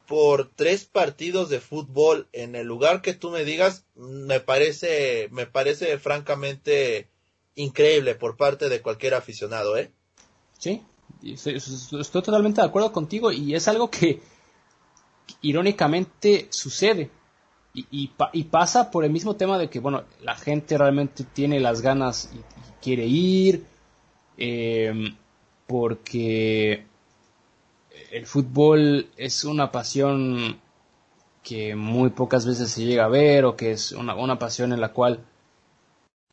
[0.08, 5.46] por tres partidos de fútbol en el lugar que tú me digas, me parece, me
[5.46, 7.10] parece francamente
[7.56, 9.92] increíble por parte de cualquier aficionado, ¿eh?
[10.58, 10.82] Sí,
[11.24, 11.60] estoy,
[12.12, 14.22] totalmente de acuerdo contigo y es algo que
[15.42, 17.10] irónicamente sucede
[17.74, 21.26] y, y pa- y pasa por el mismo tema de que, bueno, la gente realmente
[21.26, 22.42] tiene las ganas y, y
[22.82, 23.66] quiere ir
[24.38, 25.14] eh,
[25.68, 26.86] porque
[28.12, 30.60] el fútbol es una pasión
[31.44, 34.82] que muy pocas veces se llega a ver o que es una, una pasión en
[34.82, 35.26] la cual,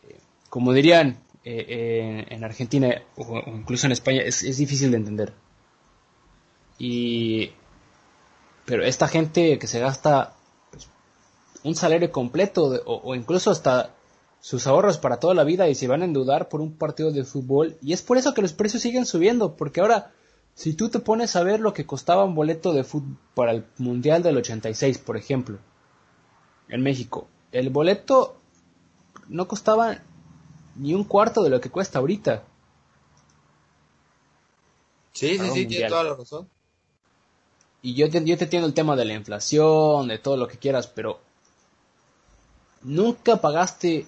[0.09, 0.18] eh,
[0.49, 5.33] como dirían eh, en, en Argentina o, incluso en España, es, difícil de entender.
[6.78, 7.51] Y,
[8.64, 10.37] pero esta gente que se gasta
[10.70, 10.89] pues,
[11.64, 13.95] un salario completo o incluso hasta
[14.41, 17.24] sus ahorros para toda la vida y se van a endeudar por un partido de
[17.24, 17.76] fútbol.
[17.82, 20.12] Y es por eso que los precios siguen subiendo, porque ahora,
[20.55, 23.64] si tú te pones a ver lo que costaba un boleto de fútbol para el
[23.78, 25.59] Mundial del 86, por ejemplo,
[26.68, 28.36] en México, el boleto
[29.28, 29.99] no costaba
[30.76, 32.45] ni un cuarto de lo que cuesta ahorita.
[35.12, 36.49] Sí, sí, sí, tiene toda la razón.
[37.82, 40.59] Y yo te, yo te entiendo el tema de la inflación, de todo lo que
[40.59, 41.20] quieras, pero
[42.82, 44.07] nunca pagaste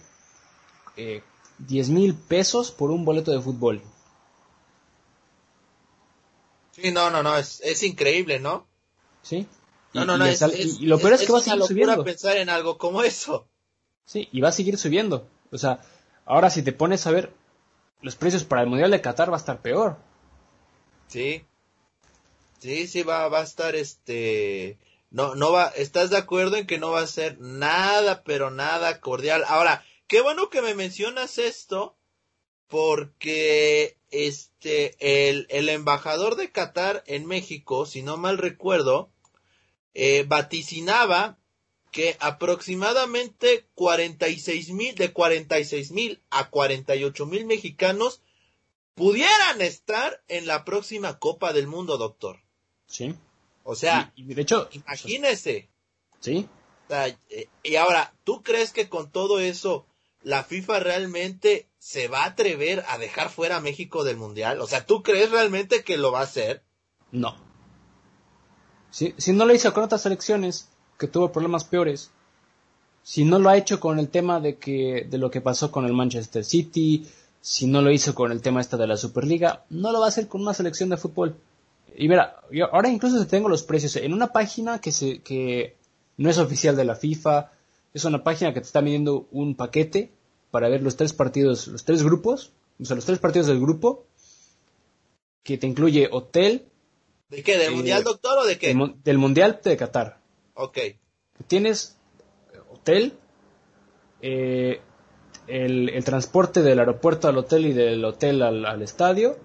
[0.97, 1.23] eh,
[1.59, 3.83] 10 mil pesos por un boleto de fútbol.
[6.73, 8.67] Sí, no, no, no, es, es increíble, ¿no?
[9.23, 9.47] ¿Sí?
[9.93, 10.43] Y, No, no, no, es,
[10.81, 12.05] y lo peor es, que va a seguir subiendo.
[12.05, 13.47] pensar en algo como eso.
[14.07, 15.29] Sí, y va a seguir subiendo.
[15.51, 15.81] O sea,
[16.25, 17.33] ahora si te pones a ver
[18.01, 19.97] los precios para el Mundial de Qatar va a estar peor.
[21.09, 21.45] Sí.
[22.59, 24.79] Sí, sí, va, va a estar este.
[25.11, 25.69] No, no va.
[25.69, 29.45] ¿Estás de acuerdo en que no va a ser nada, pero nada cordial?
[29.47, 31.97] Ahora, qué bueno que me mencionas esto,
[32.69, 34.97] porque este,
[35.29, 39.11] el, el embajador de Qatar en México, si no mal recuerdo,
[39.95, 41.39] eh, vaticinaba
[41.91, 48.23] que aproximadamente 46 mil, de 46 mil a 48 mil mexicanos
[48.95, 52.41] pudieran estar en la próxima Copa del Mundo, doctor.
[52.87, 53.15] Sí.
[53.65, 55.69] O sea, Y, y de hecho, imagínese.
[56.21, 56.49] sí,
[56.87, 59.87] O sea, eh, y ahora, ¿tú crees que con todo eso
[60.23, 64.61] la FIFA realmente se va a atrever a dejar fuera a México del Mundial?
[64.61, 66.63] O sea, ¿tú crees realmente que lo va a hacer?
[67.11, 67.37] no.
[68.91, 70.69] Si, si no lo hizo con otras selecciones
[70.99, 72.11] que tuvo problemas peores,
[73.03, 75.87] si no lo ha hecho con el tema de que de lo que pasó con
[75.87, 77.07] el Manchester City,
[77.41, 80.09] si no lo hizo con el tema esta de la Superliga, no lo va a
[80.09, 81.37] hacer con una selección de fútbol.
[81.97, 85.77] Y mira, yo ahora incluso te tengo los precios en una página que se que
[86.19, 87.51] no es oficial de la FIFA,
[87.95, 90.11] es una página que te está midiendo un paquete
[90.51, 94.07] para ver los tres partidos, los tres grupos, o sea, los tres partidos del grupo
[95.43, 96.67] que te incluye hotel,
[97.29, 97.57] ¿De qué?
[97.59, 98.69] ¿Del Eh, Mundial, doctor, o de qué?
[98.69, 100.21] del, mun- del Mundial de Qatar.
[100.55, 100.79] Ok.
[101.47, 101.97] Tienes
[102.71, 103.15] hotel,
[104.21, 104.81] eh,
[105.47, 109.37] el, el transporte del aeropuerto al hotel y del hotel al, al estadio.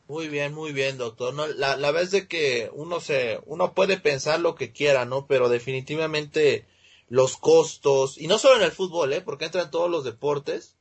[0.07, 1.33] Muy bien, muy bien, doctor.
[1.33, 5.27] No, la, la es de que uno se, uno puede pensar lo que quiera, ¿no?
[5.27, 6.65] Pero definitivamente
[7.09, 9.21] los costos, y no solo en el fútbol, ¿eh?
[9.21, 10.75] Porque entra en todos los deportes,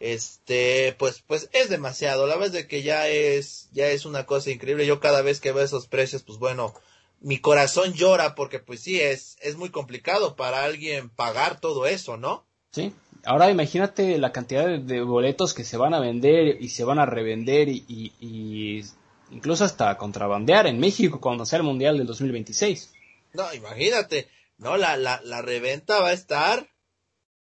[0.00, 2.26] este, pues, pues es demasiado.
[2.26, 4.86] La es de que ya es, ya es una cosa increíble.
[4.86, 6.74] Yo cada vez que veo esos precios, pues bueno,
[7.20, 12.16] mi corazón llora porque pues sí, es, es muy complicado para alguien pagar todo eso,
[12.16, 12.46] ¿no?
[12.70, 12.92] ¿sí?
[13.24, 17.06] Ahora imagínate la cantidad de, boletos que se van a vender y se van a
[17.06, 18.84] revender y, y- y
[19.30, 22.92] incluso hasta contrabandear en México cuando sea el Mundial del 2026.
[23.34, 26.68] No, imagínate, no, la, la, la reventa va a estar.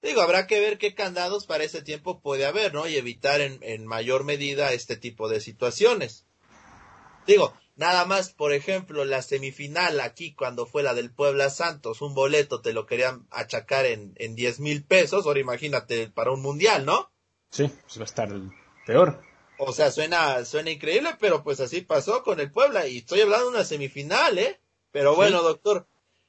[0.01, 2.88] Digo, habrá que ver qué candados para ese tiempo puede haber, ¿no?
[2.88, 6.26] Y evitar en, en mayor medida este tipo de situaciones.
[7.26, 12.14] Digo, nada más, por ejemplo, la semifinal aquí cuando fue la del Puebla Santos, un
[12.14, 16.86] boleto te lo querían achacar en, en 10 mil pesos, ahora imagínate para un mundial,
[16.86, 17.10] ¿no?
[17.50, 18.30] Sí, pues va a estar
[18.86, 19.22] peor.
[19.60, 22.88] O sea, suena, suena increíble, pero pues así pasó con el Puebla.
[22.88, 24.60] Y estoy hablando de una semifinal, ¿eh?
[24.92, 25.88] Pero bueno, doctor,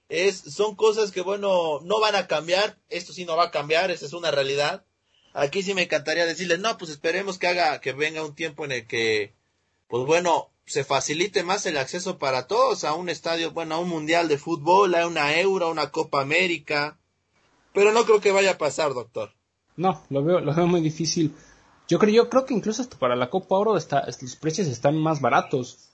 [0.09, 2.79] es, son cosas que, bueno, no van a cambiar.
[2.89, 4.85] Esto sí no va a cambiar, esa es una realidad.
[5.35, 8.73] Aquí sí me encantaría decirles, no, pues esperemos que haga, que venga un tiempo en
[8.73, 9.35] el que,
[9.89, 13.89] pues bueno, se facilite más el acceso para todos a un estadio, bueno, a un
[13.89, 16.99] mundial de fútbol, a una Euro, a una Copa América.
[17.73, 19.33] Pero no creo que vaya a pasar, doctor.
[19.77, 21.35] No, lo veo, lo veo muy difícil.
[21.89, 24.97] Yo creo, yo creo que incluso hasta para la Copa Oro está, los precios están
[24.97, 25.89] más baratos.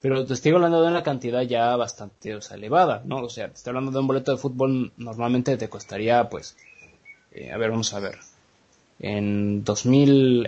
[0.00, 3.22] Pero te estoy hablando de una cantidad ya bastante o sea, elevada, ¿no?
[3.22, 6.56] O sea, te estoy hablando de un boleto de fútbol normalmente te costaría, pues,
[7.30, 8.18] eh, a ver, vamos a ver,
[8.98, 10.44] en dos mil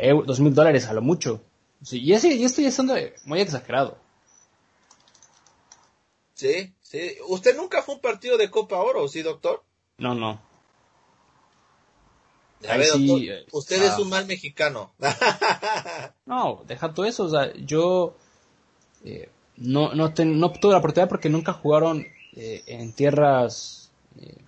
[0.55, 1.41] dólares a lo mucho.
[1.85, 3.99] Sí, y, ese, y esto ya siendo muy exagerado.
[6.35, 7.17] Sí, sí.
[7.29, 9.63] ¿Usted nunca fue a un partido de Copa Oro, sí, doctor?
[9.99, 10.41] No, no.
[12.69, 13.87] A Ahí ver, sí, doctor, eh, usted ah.
[13.93, 14.93] es un mal mexicano.
[16.27, 17.25] No, deja todo eso.
[17.25, 18.15] O sea, yo
[19.05, 19.29] eh,
[19.59, 24.39] no, no, ten- no tuve la oportunidad porque nunca jugaron eh, en tierras eh,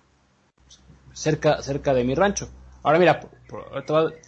[1.13, 2.49] cerca, cerca de mi rancho.
[2.81, 4.19] Ahora mira, por- por-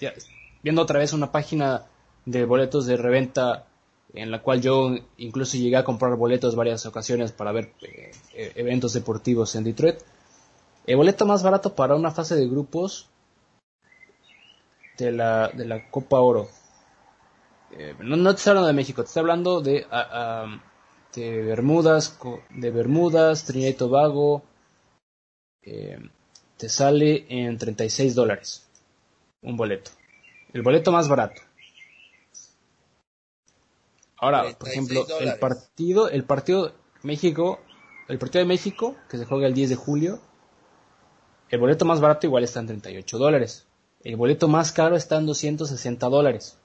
[0.62, 1.89] viendo otra vez una página
[2.26, 3.66] de boletos de reventa
[4.14, 8.52] en la cual yo incluso llegué a comprar boletos varias ocasiones para ver eh, eh,
[8.56, 9.98] eventos deportivos en Detroit.
[10.86, 13.08] El boleto más barato para una fase de grupos
[14.98, 16.50] de la, de la Copa Oro
[17.72, 20.62] eh, no, no te estoy hablando de México, te estoy hablando de, ah, ah,
[21.16, 22.18] de Bermudas,
[22.50, 24.44] de Bermudas, Trinidad y Tobago.
[25.62, 26.00] eh,
[26.58, 28.68] te sale en 36 dólares
[29.42, 29.92] un boleto.
[30.52, 31.42] El boleto más barato.
[34.22, 37.60] Ahora, por 36 ejemplo, el partido, el partido México,
[38.08, 40.20] el partido de México, que se juega el 10 de julio,
[41.50, 43.66] el boleto más barato igual está en 38 dólares.
[44.04, 46.58] El boleto más caro está en 260 dólares.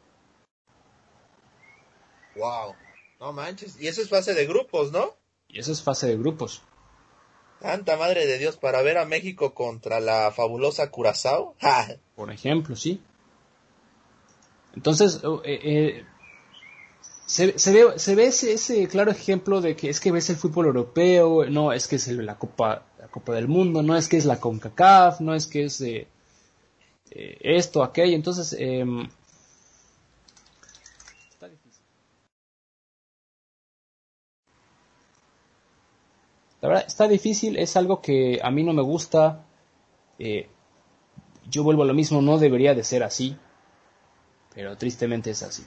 [2.36, 2.74] Wow,
[3.20, 3.80] no manches.
[3.80, 5.14] Y eso es fase de grupos, ¿no?
[5.48, 6.62] Y eso es fase de grupos.
[7.61, 11.55] Santa madre de Dios, para ver a México contra la fabulosa Curazao.
[12.16, 13.00] Por ejemplo, sí.
[14.74, 16.07] Entonces, eh, eh,
[17.27, 20.37] se, se, ve, se ve ese, ese, claro ejemplo de que es que ves el
[20.37, 24.16] fútbol europeo, no es que es la Copa, la Copa del Mundo, no es que
[24.18, 26.07] es la CONCACAF, no es que es eh,
[27.11, 28.14] esto, aquello.
[28.14, 28.85] Entonces, eh,
[31.31, 31.85] está difícil.
[36.61, 39.47] La verdad, está difícil, es algo que a mí no me gusta.
[40.18, 40.49] Eh,
[41.49, 43.37] yo vuelvo a lo mismo, no debería de ser así,
[44.55, 45.64] pero tristemente es así.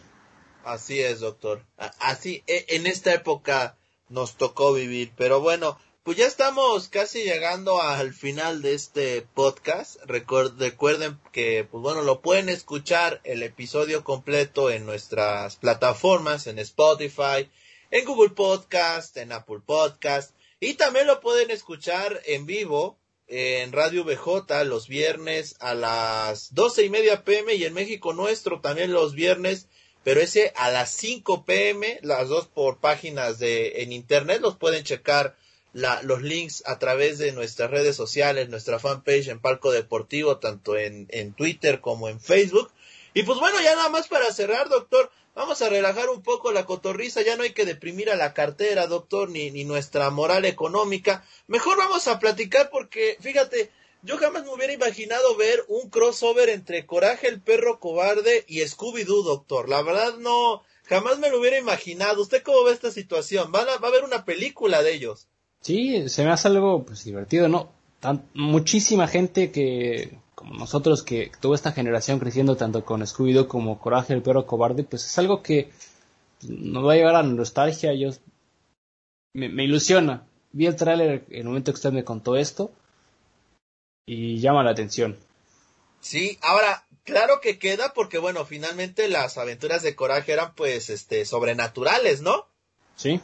[0.68, 1.65] Así es, doctor.
[1.78, 3.78] Así, e, en esta época
[4.09, 5.13] nos tocó vivir.
[5.15, 9.95] Pero bueno, pues ya estamos casi llegando al final de este podcast.
[10.03, 17.49] Recuerden que, pues bueno, lo pueden escuchar el episodio completo en nuestras plataformas, en Spotify,
[17.89, 20.36] en Google Podcast, en Apple Podcast.
[20.59, 26.84] Y también lo pueden escuchar en vivo en Radio BJ los viernes a las doce
[26.84, 29.68] y media pm y en México nuestro también los viernes
[30.08, 34.86] pero ese a las 5 pm, las dos por páginas de en internet, los pueden
[34.86, 35.36] checar
[35.74, 40.78] la, los links a través de nuestras redes sociales, nuestra fanpage en Palco Deportivo, tanto
[40.78, 42.72] en, en Twitter como en Facebook.
[43.14, 46.66] Y pues bueno, ya nada más para cerrar, doctor, vamos a relajar un poco la
[46.66, 51.26] cotorriza, ya no hay que deprimir a la cartera, doctor, ni, ni nuestra moral económica.
[51.47, 53.72] Mejor vamos a platicar porque, fíjate,
[54.04, 59.24] yo jamás me hubiera imaginado ver un crossover entre Coraje el perro cobarde y Scooby-Doo,
[59.24, 59.70] doctor.
[59.70, 62.22] La verdad no, jamás me lo hubiera imaginado.
[62.22, 63.52] ¿Usted cómo ve esta situación?
[63.54, 65.28] ¿Va a, va a haber una película de ellos?
[65.62, 67.72] Sí, se me hace algo pues divertido, ¿no?
[68.00, 73.80] Tan, muchísima gente que, como nosotros, que tuvo esta generación creciendo tanto con Scooby-Doo como
[73.80, 75.72] Coraje el perro cobarde, pues es algo que
[76.48, 77.93] nos va a llevar a nostalgia.
[77.93, 78.12] Yo,
[79.34, 80.28] me, me ilusiona.
[80.52, 82.72] Vi el tráiler en el momento que usted me contó esto
[84.08, 85.20] y llama la atención.
[85.99, 91.26] Sí, ahora, claro que queda porque, bueno, finalmente las aventuras de Coraje eran, pues, este,
[91.26, 92.47] sobrenaturales, ¿no?
[92.95, 93.20] Sí.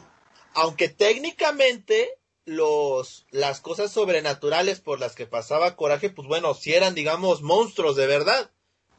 [0.52, 6.94] Aunque técnicamente los, las cosas sobrenaturales por las que pasaba Coraje, pues bueno, si eran,
[6.94, 8.50] digamos, monstruos de verdad.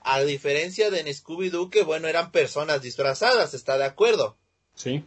[0.01, 4.37] A diferencia de en Scooby-Doo, que bueno, eran personas disfrazadas, ¿está de acuerdo?
[4.73, 5.03] Sí.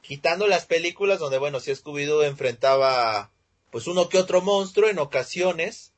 [0.00, 3.31] Quitando las películas donde, bueno, si Scooby-Doo enfrentaba
[3.72, 5.94] pues uno que otro monstruo en ocasiones.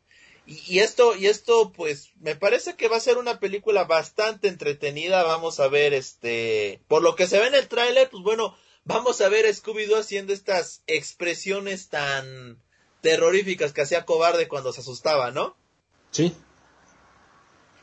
[0.47, 5.25] Y, esto, y esto, pues, me parece que va a ser una película bastante entretenida.
[5.25, 9.21] Vamos a ver, este, por lo que se ve en el tráiler, pues bueno, vamos
[9.21, 12.63] a ver a Scooby-Doo haciendo estas expresiones tan
[13.01, 15.57] terroríficas que hacía cobarde cuando se asustaba, ¿no?
[16.13, 16.33] Sí.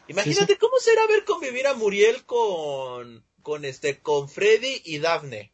[0.08, 5.52] Imagínate cómo será ver convivir a Muriel con, con este, con Freddy y Daphne.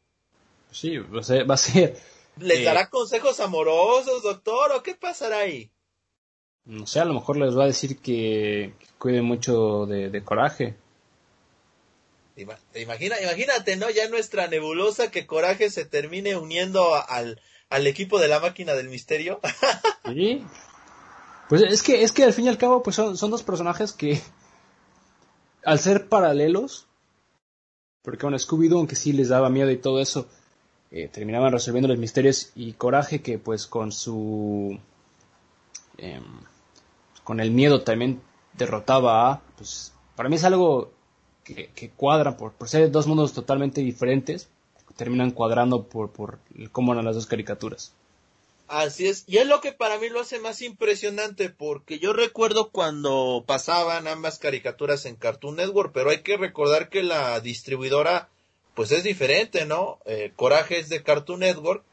[0.71, 1.99] Sí, va a ser, va a ser
[2.39, 4.71] ¿Les dará consejos amorosos, doctor?
[4.73, 5.71] ¿O qué pasará ahí?
[6.65, 10.75] No sé, a lo mejor les va a decir que, que cuide mucho de, coraje.
[12.35, 13.89] Imagina, imagínate, ¿no?
[13.89, 18.89] Ya nuestra nebulosa que coraje se termine uniendo al, al equipo de la máquina del
[18.89, 19.39] misterio.
[20.05, 20.43] sí.
[21.49, 23.93] Pues es que, es que al fin y al cabo, pues son, son dos personajes
[23.93, 24.21] que,
[25.63, 26.87] al ser paralelos,
[28.01, 30.27] porque bueno, Scooby-Doo, aunque sí les daba miedo y todo eso,
[30.91, 34.79] eh, terminaban resolviendo los misterios y Coraje que pues con su
[35.97, 36.21] eh,
[37.23, 38.21] con el miedo también
[38.53, 40.91] derrotaba a pues para mí es algo
[41.43, 44.49] que, que cuadra por, por, ser dos mundos totalmente diferentes
[44.97, 46.39] terminan cuadrando por, por
[46.71, 47.93] cómo eran las dos caricaturas.
[48.67, 52.69] Así es, y es lo que para mí lo hace más impresionante, porque yo recuerdo
[52.69, 58.29] cuando pasaban ambas caricaturas en Cartoon Network, pero hay que recordar que la distribuidora
[58.77, 59.97] pues es diferente, ¿no?
[60.05, 61.83] Eh, Coraje es de Cartoon Network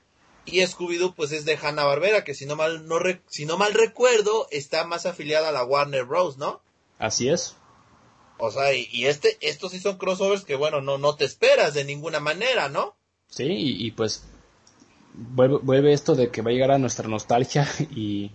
[0.44, 4.48] y Scooby-Doo pues es de Hanna-Barbera, que si no, mal, no si no mal recuerdo
[4.50, 6.60] está más afiliada a la Warner Bros., ¿no?
[6.98, 7.56] Así es.
[8.36, 11.84] O sea, y, este, estos sí son crossovers que bueno, no, no te esperas de
[11.84, 12.94] ninguna manera, ¿no?
[13.30, 14.24] Sí, y, pues
[15.14, 17.66] vuelve, vuelve, esto de que va a llegar a nuestra nostalgia
[17.96, 18.30] y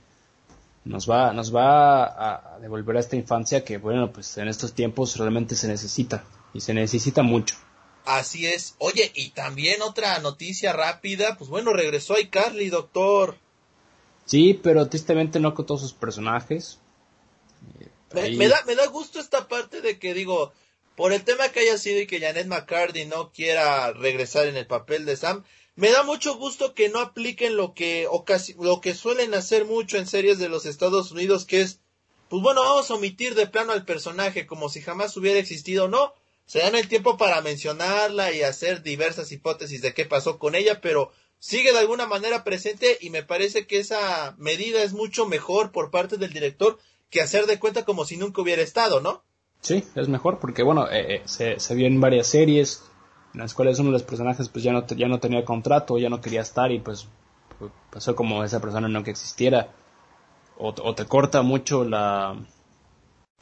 [0.85, 4.73] nos va, nos va a, a devolver a esta infancia que bueno, pues en estos
[4.73, 7.55] tiempos realmente se necesita y se necesita mucho.
[8.05, 8.75] Así es.
[8.79, 13.37] Oye, y también otra noticia rápida, pues bueno, regresó Carly, doctor.
[14.25, 16.79] Sí, pero tristemente no con todos sus personajes.
[18.13, 20.51] Me, da, me da gusto esta parte de que digo,
[20.95, 24.67] por el tema que haya sido y que Janet McCarthy no quiera regresar en el
[24.67, 25.43] papel de Sam,
[25.75, 28.05] me da mucho gusto que no apliquen lo que,
[28.59, 31.79] lo que suelen hacer mucho en series de los Estados Unidos, que es,
[32.27, 35.87] pues bueno, vamos a omitir de plano al personaje como si jamás hubiera existido.
[35.87, 36.13] No,
[36.49, 40.81] se dan el tiempo para mencionarla y hacer diversas hipótesis de qué pasó con ella,
[40.81, 45.71] pero sigue de alguna manera presente y me parece que esa medida es mucho mejor
[45.71, 46.79] por parte del director
[47.11, 49.21] que hacer de cuenta como si nunca hubiera estado, ¿no?
[49.61, 52.81] Sí, es mejor porque, bueno, eh, eh, se, se vio en varias series
[53.35, 56.09] en las cuales uno de los personajes pues ya no, ya no tenía contrato, ya
[56.09, 57.07] no quería estar y pues,
[57.91, 59.71] pasó como esa persona no que existiera.
[60.57, 62.43] O, o te corta mucho la,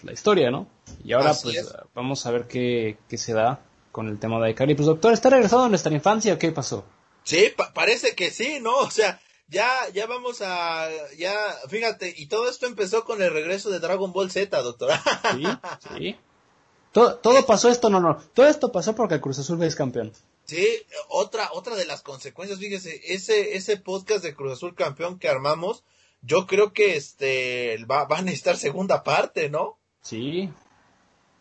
[0.04, 0.68] la historia, ¿no?
[1.04, 3.62] Y ahora pues vamos a ver qué, qué, se da
[3.92, 4.76] con el tema de Ikari.
[4.76, 6.86] Pues doctor, ¿está regresando a nuestra infancia o qué pasó?
[7.24, 8.78] Sí, parece que sí, ¿no?
[8.78, 9.20] O sea,
[9.50, 11.36] ya, ya vamos a, ya,
[11.70, 15.02] fíjate, y todo esto empezó con el regreso de Dragon Ball Z, doctora.
[15.34, 15.46] Sí,
[15.90, 16.16] sí.
[16.92, 20.14] Todo, todo pasó esto, no, no, todo esto pasó porque el Cruz Azul es campeón.
[20.46, 20.66] Sí,
[21.10, 25.84] otra, otra de las consecuencias, fíjese, ese, ese podcast de Cruz Azul campeón que armamos,
[26.22, 29.78] yo creo que este, va, va a necesitar segunda parte, ¿no?
[30.02, 30.50] Sí.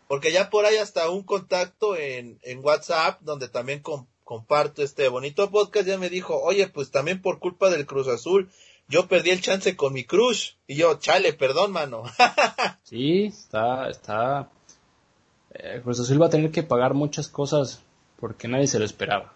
[0.08, 3.82] Porque ya por ahí hasta un contacto en, en WhatsApp, donde también
[4.24, 8.50] comparto este bonito podcast, ya me dijo, oye, pues también por culpa del Cruz Azul,
[8.88, 10.56] yo perdí el chance con mi Cruz.
[10.66, 12.04] Y yo, chale, perdón, mano.
[12.84, 14.50] sí, está, está.
[15.50, 17.82] El Cruz Azul va a tener que pagar muchas cosas
[18.20, 19.32] porque nadie se lo esperaba.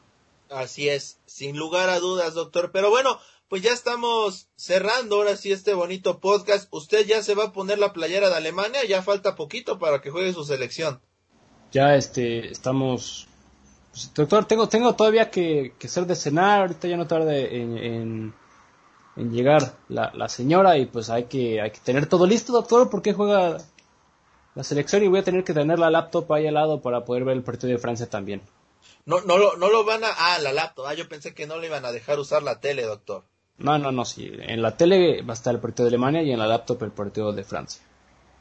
[0.51, 2.71] Así es, sin lugar a dudas, doctor.
[2.73, 3.19] Pero bueno,
[3.51, 6.69] pues ya estamos cerrando ahora sí este bonito podcast.
[6.71, 10.11] Usted ya se va a poner la playera de Alemania, ya falta poquito para que
[10.11, 11.01] juegue su selección.
[11.73, 13.27] Ya este, estamos
[13.91, 18.33] pues, doctor, tengo, tengo todavía que, que, hacer de cenar, ahorita ya no tarde en,
[19.17, 22.89] en, llegar la, la, señora y pues hay que, hay que tener todo listo, doctor,
[22.89, 23.59] porque juega
[24.55, 27.25] la selección y voy a tener que tener la laptop ahí al lado para poder
[27.25, 28.43] ver el partido de Francia también.
[29.07, 30.09] No, no, lo, no lo van a...
[30.17, 30.87] Ah, la laptop.
[30.87, 33.25] Ah, yo pensé que no le iban a dejar usar la tele, doctor.
[33.61, 34.31] No, no, no, sí.
[34.41, 36.93] En la tele va a estar el partido de Alemania y en la laptop el
[36.93, 37.83] partido de Francia.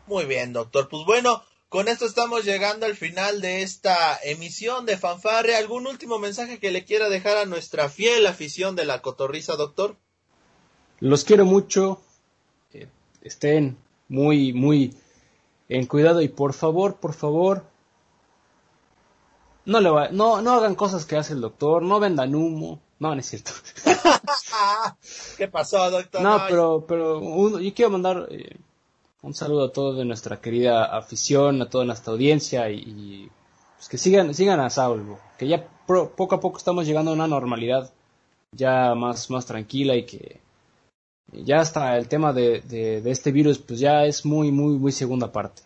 [0.08, 0.88] Muy bien, doctor.
[0.88, 5.56] Pues bueno, con esto estamos llegando al final de esta emisión de Fanfarre.
[5.56, 9.98] ¿Algún último mensaje que le quiera dejar a nuestra fiel afición de la cotorriza, doctor?
[11.02, 12.02] Los quiero mucho.
[12.74, 12.88] Eh,
[13.22, 14.96] estén muy, muy
[15.68, 17.66] en cuidado y por favor, por favor,
[19.66, 22.80] no, le va, no, no hagan cosas que hace el doctor, no vendan humo.
[23.00, 23.52] No, no es cierto.
[25.38, 26.22] ¿Qué pasó, doctor?
[26.22, 28.58] No, pero, pero yo quiero mandar eh,
[29.22, 33.32] un saludo a todos de nuestra querida afición, a toda nuestra audiencia y,
[33.78, 37.28] pues que sigan, sigan a salvo, que ya poco a poco estamos llegando a una
[37.28, 37.92] normalidad
[38.52, 40.42] ya más, más tranquila y que
[41.32, 45.32] ya hasta el tema de, de, este virus pues ya es muy, muy, muy segunda
[45.32, 45.62] parte.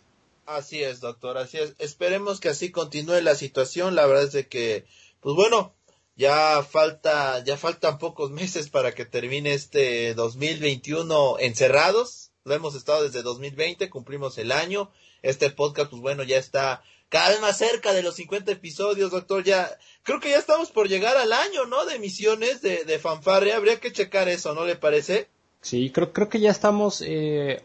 [0.45, 1.73] Así es, doctor, así es.
[1.79, 3.95] Esperemos que así continúe la situación.
[3.95, 4.85] La verdad es de que,
[5.21, 5.73] pues bueno,
[6.15, 13.03] ya falta, ya faltan pocos meses para que termine este 2021 encerrados lo hemos estado
[13.03, 14.91] desde 2020, cumplimos el año.
[15.21, 19.43] Este podcast, pues bueno, ya está cada vez más cerca de los 50 episodios, doctor.
[19.43, 19.69] Ya,
[20.03, 21.85] creo que ya estamos por llegar al año, ¿no?
[21.85, 23.53] De emisiones de, de fanfarre.
[23.53, 25.29] Habría que checar eso, ¿no le parece?
[25.61, 27.63] Sí, creo, creo que ya estamos, eh,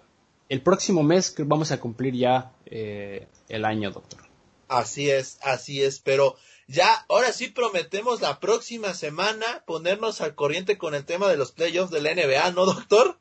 [0.49, 4.21] el próximo mes vamos a cumplir ya eh, el año, doctor.
[4.69, 6.37] Así es, así es, pero
[6.69, 11.51] ya, ahora sí prometemos la próxima semana ponernos al corriente con el tema de los
[11.51, 13.19] playoffs de la NBA, ¿no, doctor?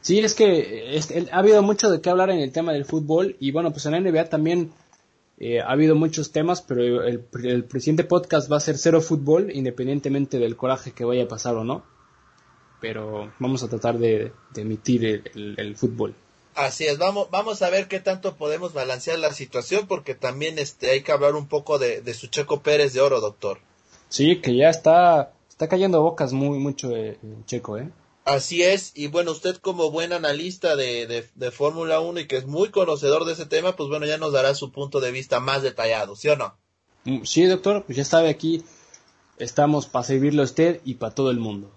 [0.00, 0.98] Sí, es que
[1.30, 3.92] ha habido mucho de qué hablar en el tema del fútbol y bueno, pues en
[3.92, 4.72] la NBA también
[5.40, 9.50] eh, ha habido muchos temas, pero el, el presidente podcast va a ser cero fútbol,
[9.52, 11.84] independientemente del coraje que vaya a pasar o no.
[12.80, 15.04] Pero vamos a tratar de, emitir
[15.34, 16.14] el, fútbol.
[16.58, 20.90] Así es, vamos, vamos a ver qué tanto podemos balancear la situación, porque también este,
[20.90, 23.60] hay que hablar un poco de, de su Checo Pérez de oro, doctor.
[24.08, 27.88] Sí, que ya está, está cayendo bocas muy mucho eh, Checo, ¿eh?
[28.24, 32.36] Así es, y bueno, usted como buen analista de, de, de Fórmula 1 y que
[32.36, 35.38] es muy conocedor de ese tema, pues bueno, ya nos dará su punto de vista
[35.38, 36.56] más detallado, ¿sí o no?
[37.04, 38.64] Mm, sí, doctor, pues ya sabe aquí,
[39.38, 41.70] estamos para servirle a usted y para todo el mundo.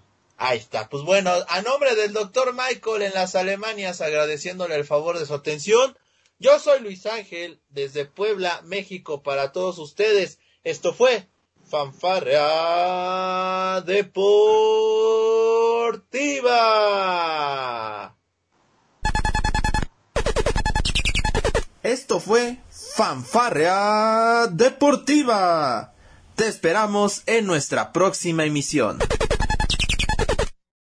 [0.44, 5.16] Ahí está, pues bueno, a nombre del doctor Michael en las Alemanias, agradeciéndole el favor
[5.16, 5.96] de su atención,
[6.40, 10.40] yo soy Luis Ángel, desde Puebla, México, para todos ustedes.
[10.64, 11.28] Esto fue
[11.70, 14.66] Fanfarrea Deportiva.
[21.84, 22.58] Esto fue
[22.96, 25.94] Fanfarrea Deportiva.
[26.34, 28.98] Te esperamos en nuestra próxima emisión.